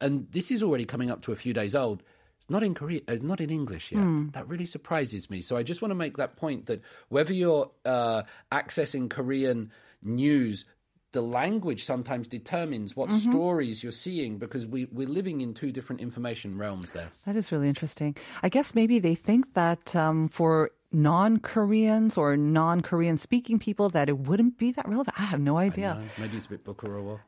And 0.00 0.30
this 0.30 0.50
is 0.50 0.62
already 0.62 0.84
coming 0.84 1.10
up 1.10 1.22
to 1.22 1.32
a 1.32 1.36
few 1.36 1.52
days 1.52 1.74
old. 1.74 2.02
Not 2.50 2.62
in 2.62 2.74
Korea, 2.74 3.00
uh, 3.08 3.16
not 3.20 3.40
in 3.40 3.50
English 3.50 3.92
yet. 3.92 4.00
That 4.32 4.48
really 4.48 4.64
surprises 4.66 5.28
me. 5.28 5.42
So 5.42 5.56
I 5.56 5.62
just 5.62 5.82
want 5.82 5.90
to 5.90 5.96
make 5.96 6.16
that 6.16 6.36
point 6.36 6.66
that 6.66 6.82
whether 7.08 7.34
you're 7.34 7.70
uh, 7.84 8.22
accessing 8.50 9.10
Korean 9.10 9.70
news, 10.02 10.64
the 11.12 11.20
language 11.22 11.84
sometimes 11.84 12.28
determines 12.28 12.94
what 12.96 13.10
stories 13.10 13.82
you're 13.82 13.92
seeing 13.92 14.38
because 14.38 14.66
we, 14.66 14.86
we're 14.92 15.08
living 15.08 15.40
in 15.40 15.52
two 15.52 15.72
different 15.72 16.00
information 16.00 16.56
realms 16.56 16.92
there. 16.92 17.08
That 17.26 17.36
is 17.36 17.50
really 17.50 17.68
interesting. 17.68 18.16
I 18.42 18.48
guess 18.48 18.74
maybe 18.74 18.98
they 18.98 19.14
think 19.14 19.54
that 19.54 19.96
um, 19.96 20.28
for 20.28 20.70
non-Koreans 20.90 22.16
or 22.16 22.36
non-Korean 22.36 23.18
speaking 23.18 23.58
people 23.58 23.88
that 23.90 24.08
it 24.08 24.18
wouldn't 24.18 24.56
be 24.56 24.72
that 24.72 24.88
relevant. 24.88 25.18
I 25.18 25.24
have 25.24 25.40
no 25.40 25.58
idea. 25.58 26.00
Maybe 26.18 26.36
it's 26.36 26.46
a 26.46 26.50
bit 26.50 26.64
Bukurova. 26.64 27.20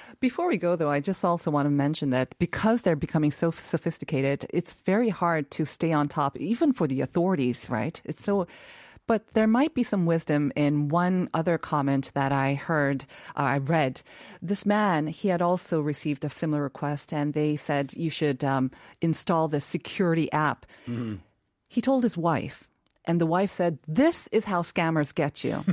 Before 0.20 0.48
we 0.48 0.58
go, 0.58 0.76
though, 0.76 0.90
I 0.90 1.00
just 1.00 1.24
also 1.24 1.50
want 1.50 1.66
to 1.66 1.70
mention 1.70 2.10
that 2.10 2.38
because 2.38 2.82
they're 2.82 2.96
becoming 2.96 3.30
so 3.30 3.50
sophisticated, 3.50 4.46
it's 4.50 4.74
very 4.74 5.08
hard 5.08 5.50
to 5.52 5.64
stay 5.64 5.92
on 5.92 6.08
top, 6.08 6.36
even 6.38 6.72
for 6.72 6.86
the 6.86 7.00
authorities, 7.00 7.68
right? 7.70 8.00
It's 8.04 8.24
so. 8.24 8.46
But 9.08 9.34
there 9.34 9.48
might 9.48 9.74
be 9.74 9.82
some 9.82 10.06
wisdom 10.06 10.52
in 10.54 10.88
one 10.88 11.28
other 11.34 11.58
comment 11.58 12.12
that 12.14 12.30
I 12.30 12.54
heard, 12.54 13.04
uh, 13.36 13.42
I 13.42 13.58
read. 13.58 14.00
This 14.40 14.64
man, 14.64 15.08
he 15.08 15.26
had 15.26 15.42
also 15.42 15.80
received 15.80 16.24
a 16.24 16.30
similar 16.30 16.62
request, 16.62 17.12
and 17.12 17.34
they 17.34 17.56
said 17.56 17.94
you 17.94 18.10
should 18.10 18.44
um, 18.44 18.70
install 19.00 19.48
this 19.48 19.64
security 19.64 20.30
app. 20.30 20.66
He 21.68 21.80
told 21.80 22.04
his 22.04 22.16
wife, 22.16 22.68
and 23.04 23.20
the 23.20 23.26
wife 23.26 23.50
said, 23.50 23.78
This 23.88 24.28
is 24.32 24.44
how 24.44 24.62
scammers 24.62 25.14
get 25.14 25.42
you. 25.44 25.64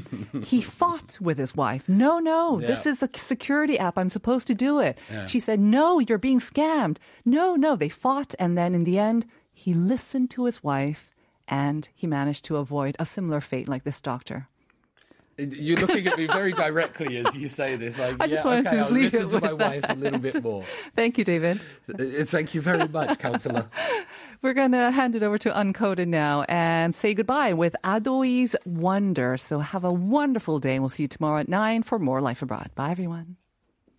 he 0.43 0.61
fought 0.79 1.17
with 1.21 1.37
his 1.37 1.55
wife. 1.55 1.87
No, 1.87 2.19
no, 2.19 2.59
this 2.59 2.85
is 2.85 3.03
a 3.03 3.09
security 3.13 3.77
app. 3.77 3.97
I'm 3.97 4.09
supposed 4.09 4.47
to 4.47 4.55
do 4.55 4.79
it. 4.79 4.97
She 5.27 5.39
said, 5.39 5.59
No, 5.59 5.99
you're 5.99 6.17
being 6.17 6.39
scammed. 6.39 6.97
No, 7.25 7.55
no. 7.55 7.75
They 7.75 7.89
fought. 7.89 8.33
And 8.39 8.57
then 8.57 8.73
in 8.73 8.83
the 8.83 8.97
end, 8.99 9.25
he 9.51 9.73
listened 9.73 10.29
to 10.31 10.45
his 10.45 10.63
wife 10.63 11.09
and 11.47 11.89
he 11.93 12.07
managed 12.07 12.45
to 12.45 12.57
avoid 12.57 12.95
a 12.99 13.05
similar 13.05 13.41
fate 13.41 13.67
like 13.67 13.83
this 13.83 14.01
doctor. 14.01 14.47
You're 15.39 15.77
looking 15.77 16.07
at 16.07 16.17
me 16.17 16.27
very 16.27 16.53
directly 16.53 17.17
as 17.17 17.35
you 17.35 17.47
say 17.47 17.75
this. 17.75 17.97
Like, 17.97 18.17
I 18.19 18.27
just 18.27 18.43
yeah, 18.43 18.51
wanted 18.51 18.67
okay, 18.67 18.75
to 18.77 18.83
I'll 18.83 18.91
leave 18.91 19.13
listen 19.13 19.27
it 19.27 19.29
to 19.31 19.41
my 19.41 19.53
wife 19.53 19.85
a 19.89 19.93
little 19.95 20.19
bit 20.19 20.43
more. 20.43 20.63
Thank 20.95 21.17
you, 21.17 21.23
David. 21.23 21.61
Uh, 21.87 22.25
Thank 22.25 22.53
you 22.53 22.61
very 22.61 22.87
much, 22.87 23.19
counsellor. 23.19 23.67
We're 24.41 24.53
going 24.53 24.71
to 24.71 24.91
hand 24.91 25.15
it 25.15 25.23
over 25.23 25.37
to 25.39 25.49
Uncoded 25.51 26.07
now 26.07 26.43
and 26.43 26.95
say 26.95 27.13
goodbye 27.13 27.53
with 27.53 27.75
ADOY's 27.83 28.55
Wonder. 28.65 29.37
So 29.37 29.59
have 29.59 29.83
a 29.83 29.91
wonderful 29.91 30.59
day. 30.59 30.79
We'll 30.79 30.89
see 30.89 31.03
you 31.03 31.07
tomorrow 31.07 31.39
at 31.39 31.49
9 31.49 31.83
for 31.83 31.99
more 31.99 32.21
Life 32.21 32.41
Abroad. 32.41 32.71
Bye, 32.75 32.91
everyone. 32.91 33.35